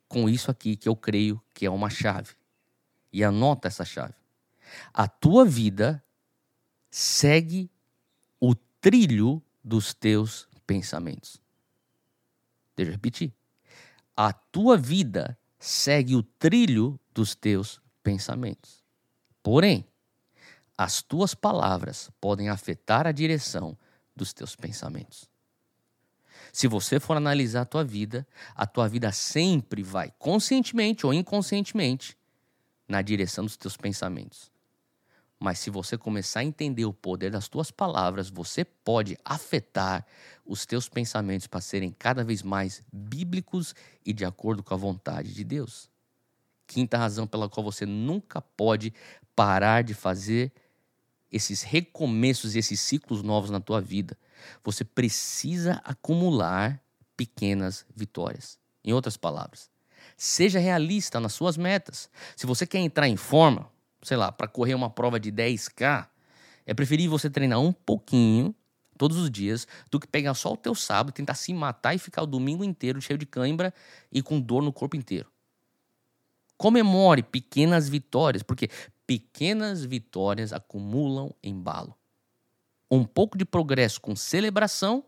com 0.07 0.27
isso 0.27 0.49
aqui 0.49 0.75
que 0.75 0.89
eu 0.89 0.95
creio 0.95 1.39
que 1.53 1.65
é 1.65 1.69
uma 1.69 1.89
chave. 1.89 2.33
E 3.13 3.23
anota 3.23 3.67
essa 3.67 3.85
chave. 3.85 4.13
A 4.93 5.07
tua 5.07 5.45
vida 5.45 6.03
segue 6.89 7.69
o 8.39 8.55
trilho 8.81 9.41
dos 9.63 9.93
teus 9.93 10.47
pensamentos. 10.70 11.41
Deixa 12.76 12.91
eu 12.91 12.93
repetir. 12.93 13.34
A 14.15 14.32
tua 14.32 14.78
vida 14.78 15.36
segue 15.57 16.15
o 16.15 16.22
trilho 16.22 16.99
dos 17.11 17.34
teus 17.34 17.82
pensamentos. 18.03 18.84
Porém, 19.41 19.84
as 20.78 21.01
tuas 21.01 21.34
palavras 21.34 22.11
podem 22.22 22.49
afetar 22.49 23.07
a 23.07 23.11
direção 23.11 23.76
dos 24.15 24.32
teus 24.32 24.55
pensamentos. 24.55 25.28
Se 26.53 26.67
você 26.67 26.99
for 26.99 27.17
analisar 27.17 27.61
a 27.61 27.65
tua 27.65 27.84
vida, 27.84 28.28
a 28.53 28.67
tua 28.67 28.88
vida 28.88 29.11
sempre 29.11 29.82
vai, 29.82 30.13
conscientemente 30.20 31.03
ou 31.03 31.11
inconscientemente, 31.11 32.15
na 32.88 33.01
direção 33.01 33.43
dos 33.43 33.57
teus 33.57 33.76
pensamentos. 33.76 34.51
Mas 35.39 35.59
se 35.59 35.69
você 35.69 35.97
começar 35.97 36.41
a 36.41 36.43
entender 36.43 36.85
o 36.85 36.93
poder 36.93 37.31
das 37.31 37.47
tuas 37.47 37.71
palavras, 37.71 38.29
você 38.29 38.65
pode 38.65 39.17
afetar 39.23 40.05
os 40.45 40.65
teus 40.65 40.89
pensamentos 40.89 41.47
para 41.47 41.61
serem 41.61 41.95
cada 41.97 42.23
vez 42.23 42.43
mais 42.43 42.83
bíblicos 42.91 43.73
e 44.05 44.11
de 44.11 44.25
acordo 44.25 44.61
com 44.61 44.73
a 44.73 44.77
vontade 44.77 45.33
de 45.33 45.43
Deus. 45.43 45.89
Quinta 46.67 46.97
razão 46.97 47.25
pela 47.25 47.47
qual 47.47 47.63
você 47.63 47.85
nunca 47.85 48.41
pode 48.41 48.93
parar 49.35 49.81
de 49.81 49.93
fazer 49.93 50.51
esses 51.31 51.61
recomeços 51.61 52.55
e 52.55 52.59
esses 52.59 52.81
ciclos 52.81 53.23
novos 53.23 53.49
na 53.49 53.59
tua 53.59 53.79
vida 53.79 54.17
você 54.63 54.83
precisa 54.83 55.81
acumular 55.83 56.81
pequenas 57.15 57.85
vitórias. 57.95 58.57
Em 58.83 58.93
outras 58.93 59.17
palavras, 59.17 59.69
seja 60.15 60.59
realista 60.59 61.19
nas 61.19 61.33
suas 61.33 61.57
metas. 61.57 62.09
Se 62.35 62.45
você 62.45 62.65
quer 62.65 62.79
entrar 62.79 63.07
em 63.07 63.17
forma, 63.17 63.69
sei 64.01 64.17
lá, 64.17 64.31
para 64.31 64.47
correr 64.47 64.73
uma 64.73 64.89
prova 64.89 65.19
de 65.19 65.31
10K, 65.31 66.07
é 66.65 66.73
preferível 66.73 67.17
você 67.17 67.29
treinar 67.29 67.59
um 67.59 67.71
pouquinho 67.71 68.53
todos 68.97 69.17
os 69.17 69.31
dias 69.31 69.67
do 69.89 69.99
que 69.99 70.05
pegar 70.05 70.33
só 70.33 70.53
o 70.53 70.57
teu 70.57 70.75
sábado, 70.75 71.13
tentar 71.13 71.35
se 71.35 71.53
matar 71.53 71.95
e 71.95 71.97
ficar 71.97 72.23
o 72.23 72.27
domingo 72.27 72.63
inteiro 72.63 73.01
cheio 73.01 73.17
de 73.17 73.25
cãibra 73.25 73.73
e 74.11 74.21
com 74.21 74.39
dor 74.39 74.61
no 74.61 74.73
corpo 74.73 74.95
inteiro. 74.95 75.31
Comemore 76.57 77.23
pequenas 77.23 77.87
vitórias, 77.87 78.43
porque 78.43 78.69
pequenas 79.07 79.85
vitórias 79.85 80.51
acumulam 80.51 81.33
embalo. 81.41 81.95
Um 82.91 83.05
pouco 83.05 83.37
de 83.37 83.45
progresso 83.45 84.01
com 84.01 84.15
celebração 84.15 85.03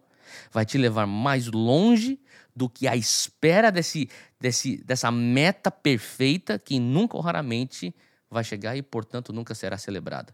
vai 0.52 0.66
te 0.66 0.78
levar 0.78 1.06
mais 1.06 1.48
longe 1.48 2.20
do 2.56 2.70
que 2.70 2.88
a 2.88 2.96
espera 2.96 3.72
desse, 3.72 4.10
desse, 4.40 4.78
dessa 4.84 5.12
meta 5.12 5.70
perfeita 5.70 6.58
que 6.58 6.80
nunca 6.80 7.18
ou 7.18 7.22
raramente 7.22 7.94
vai 8.32 8.44
chegar 8.46 8.78
e, 8.78 8.82
portanto, 8.82 9.34
nunca 9.34 9.54
será 9.54 9.78
celebrada. 9.78 10.34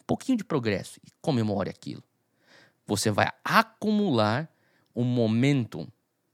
Um 0.00 0.04
pouquinho 0.04 0.38
de 0.38 0.42
progresso 0.42 0.98
e 1.06 1.10
comemore 1.20 1.68
aquilo. 1.68 2.02
Você 2.86 3.10
vai 3.10 3.30
acumular 3.44 4.50
um 4.96 5.04
momentum, 5.04 5.86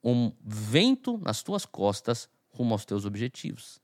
um 0.02 0.32
vento 0.40 1.18
nas 1.18 1.42
tuas 1.42 1.66
costas 1.66 2.28
rumo 2.48 2.72
aos 2.72 2.84
teus 2.84 3.04
objetivos. 3.04 3.80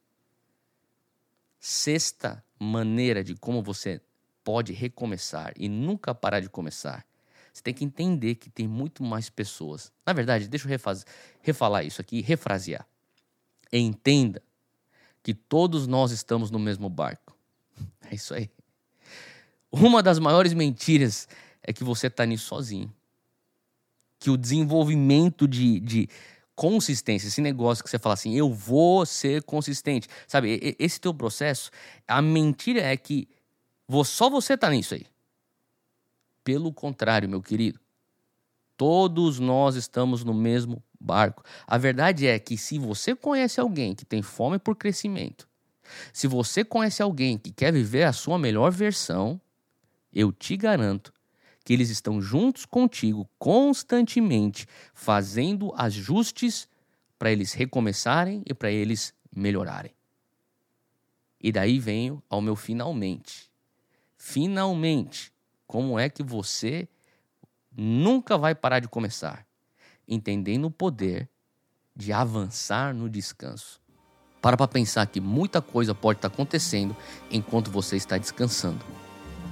Sexta 1.58 2.42
maneira 2.58 3.22
de 3.22 3.34
como 3.34 3.62
você 3.62 4.00
pode 4.44 4.72
recomeçar 4.72 5.52
e 5.56 5.68
nunca 5.68 6.14
parar 6.14 6.40
de 6.40 6.48
começar. 6.48 7.04
Você 7.52 7.62
tem 7.62 7.74
que 7.74 7.84
entender 7.84 8.36
que 8.36 8.48
tem 8.48 8.66
muito 8.66 9.02
mais 9.02 9.28
pessoas. 9.28 9.92
Na 10.06 10.12
verdade, 10.12 10.48
deixa 10.48 10.66
eu 10.66 10.70
refaz... 10.70 11.04
refalar 11.42 11.84
isso 11.84 12.00
aqui, 12.00 12.20
refrasear. 12.22 12.86
Entenda 13.70 14.42
que 15.22 15.32
todos 15.32 15.86
nós 15.86 16.10
estamos 16.10 16.50
no 16.50 16.58
mesmo 16.58 16.88
barco. 16.88 17.36
É 18.10 18.14
isso 18.14 18.34
aí. 18.34 18.50
Uma 19.70 20.02
das 20.02 20.18
maiores 20.18 20.52
mentiras 20.52 21.26
é 21.62 21.72
que 21.72 21.82
você 21.82 22.08
está 22.08 22.26
nisso 22.26 22.44
sozinho. 22.44 22.92
Que 24.18 24.28
o 24.28 24.36
desenvolvimento 24.36 25.48
de, 25.48 25.80
de 25.80 26.08
consistência, 26.54 27.28
esse 27.28 27.40
negócio 27.40 27.82
que 27.82 27.88
você 27.88 27.98
fala 27.98 28.12
assim, 28.12 28.34
eu 28.34 28.52
vou 28.52 29.06
ser 29.06 29.42
consistente. 29.44 30.08
Sabe, 30.28 30.76
esse 30.78 31.00
teu 31.00 31.14
processo, 31.14 31.70
a 32.06 32.20
mentira 32.20 32.82
é 32.82 32.96
que 32.96 33.26
só 34.04 34.28
você 34.28 34.54
está 34.54 34.68
nisso 34.68 34.94
aí. 34.94 35.06
Pelo 36.44 36.72
contrário, 36.72 37.28
meu 37.28 37.40
querido, 37.40 37.80
todos 38.82 39.38
nós 39.38 39.76
estamos 39.76 40.24
no 40.24 40.34
mesmo 40.34 40.82
barco. 40.98 41.44
A 41.68 41.78
verdade 41.78 42.26
é 42.26 42.36
que 42.36 42.58
se 42.58 42.80
você 42.80 43.14
conhece 43.14 43.60
alguém 43.60 43.94
que 43.94 44.04
tem 44.04 44.22
fome 44.22 44.58
por 44.58 44.74
crescimento, 44.74 45.48
se 46.12 46.26
você 46.26 46.64
conhece 46.64 47.00
alguém 47.00 47.38
que 47.38 47.52
quer 47.52 47.72
viver 47.72 48.02
a 48.02 48.12
sua 48.12 48.40
melhor 48.40 48.72
versão, 48.72 49.40
eu 50.12 50.32
te 50.32 50.56
garanto 50.56 51.12
que 51.64 51.72
eles 51.72 51.90
estão 51.90 52.20
juntos 52.20 52.66
contigo 52.66 53.30
constantemente, 53.38 54.66
fazendo 54.92 55.72
ajustes 55.76 56.66
para 57.16 57.30
eles 57.30 57.52
recomeçarem 57.52 58.42
e 58.44 58.52
para 58.52 58.72
eles 58.72 59.14
melhorarem. 59.32 59.94
E 61.40 61.52
daí 61.52 61.78
venho 61.78 62.20
ao 62.28 62.40
meu 62.40 62.56
finalmente. 62.56 63.48
Finalmente, 64.16 65.32
como 65.68 66.00
é 66.00 66.10
que 66.10 66.24
você 66.24 66.88
nunca 67.76 68.36
vai 68.36 68.54
parar 68.54 68.80
de 68.80 68.88
começar? 68.88 69.46
Entendendo 70.06 70.66
o 70.66 70.70
poder 70.70 71.28
de 71.94 72.12
avançar 72.12 72.94
no 72.94 73.08
descanso. 73.08 73.80
Para 74.40 74.56
para 74.56 74.66
pensar 74.66 75.06
que 75.06 75.20
muita 75.20 75.62
coisa 75.62 75.94
pode 75.94 76.18
estar 76.18 76.28
acontecendo 76.28 76.96
enquanto 77.30 77.70
você 77.70 77.96
está 77.96 78.18
descansando. 78.18 78.84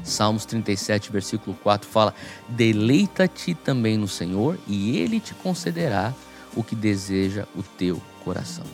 Salmos 0.03 0.45
37, 0.47 1.13
versículo 1.13 1.57
4 1.63 1.89
fala: 1.89 2.15
Deleita-te 2.49 3.55
também 3.55 3.97
no 3.97 4.09
Senhor, 4.09 4.59
e 4.67 4.99
Ele 4.99 5.21
te 5.21 5.35
concederá 5.35 6.15
o 6.57 6.65
que 6.65 6.75
deseja 6.75 7.47
o 7.55 7.63
teu 7.63 8.01
coração. 8.25 8.65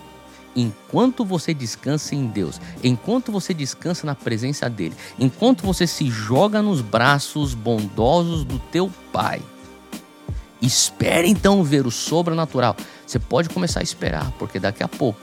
Enquanto 0.56 1.22
você 1.22 1.52
descansa 1.52 2.14
em 2.14 2.26
Deus, 2.26 2.58
enquanto 2.82 3.30
você 3.30 3.52
descansa 3.52 4.06
na 4.06 4.14
presença 4.14 4.70
dEle, 4.70 4.96
enquanto 5.18 5.62
você 5.62 5.86
se 5.86 6.08
joga 6.08 6.62
nos 6.62 6.80
braços 6.80 7.52
bondosos 7.52 8.42
do 8.42 8.58
teu 8.58 8.90
Pai, 9.12 9.42
espere 10.62 11.28
então 11.28 11.62
ver 11.62 11.86
o 11.86 11.90
sobrenatural. 11.90 12.74
Você 13.06 13.18
pode 13.18 13.50
começar 13.50 13.80
a 13.80 13.82
esperar, 13.82 14.32
porque 14.38 14.58
daqui 14.58 14.82
a 14.82 14.88
pouco 14.88 15.20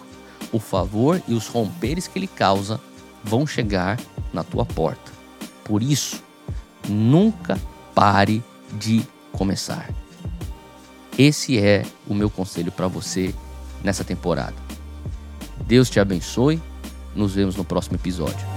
o 0.51 0.59
favor 0.59 1.21
e 1.27 1.33
os 1.33 1.47
romperes 1.47 2.07
que 2.07 2.19
Ele 2.19 2.27
causa 2.27 2.79
vão 3.23 3.47
chegar 3.47 3.99
na 4.31 4.43
tua 4.43 4.65
porta. 4.65 5.11
Por 5.63 5.81
isso, 5.81 6.21
nunca 6.87 7.59
pare 7.95 8.43
de 8.73 9.03
começar. 9.31 9.89
Esse 11.17 11.57
é 11.57 11.83
o 12.07 12.13
meu 12.13 12.29
conselho 12.29 12.71
para 12.71 12.87
você 12.87 13.33
nessa 13.83 14.03
temporada. 14.03 14.62
Deus 15.67 15.89
te 15.89 15.99
abençoe. 15.99 16.61
Nos 17.15 17.33
vemos 17.33 17.55
no 17.55 17.63
próximo 17.63 17.95
episódio. 17.95 18.52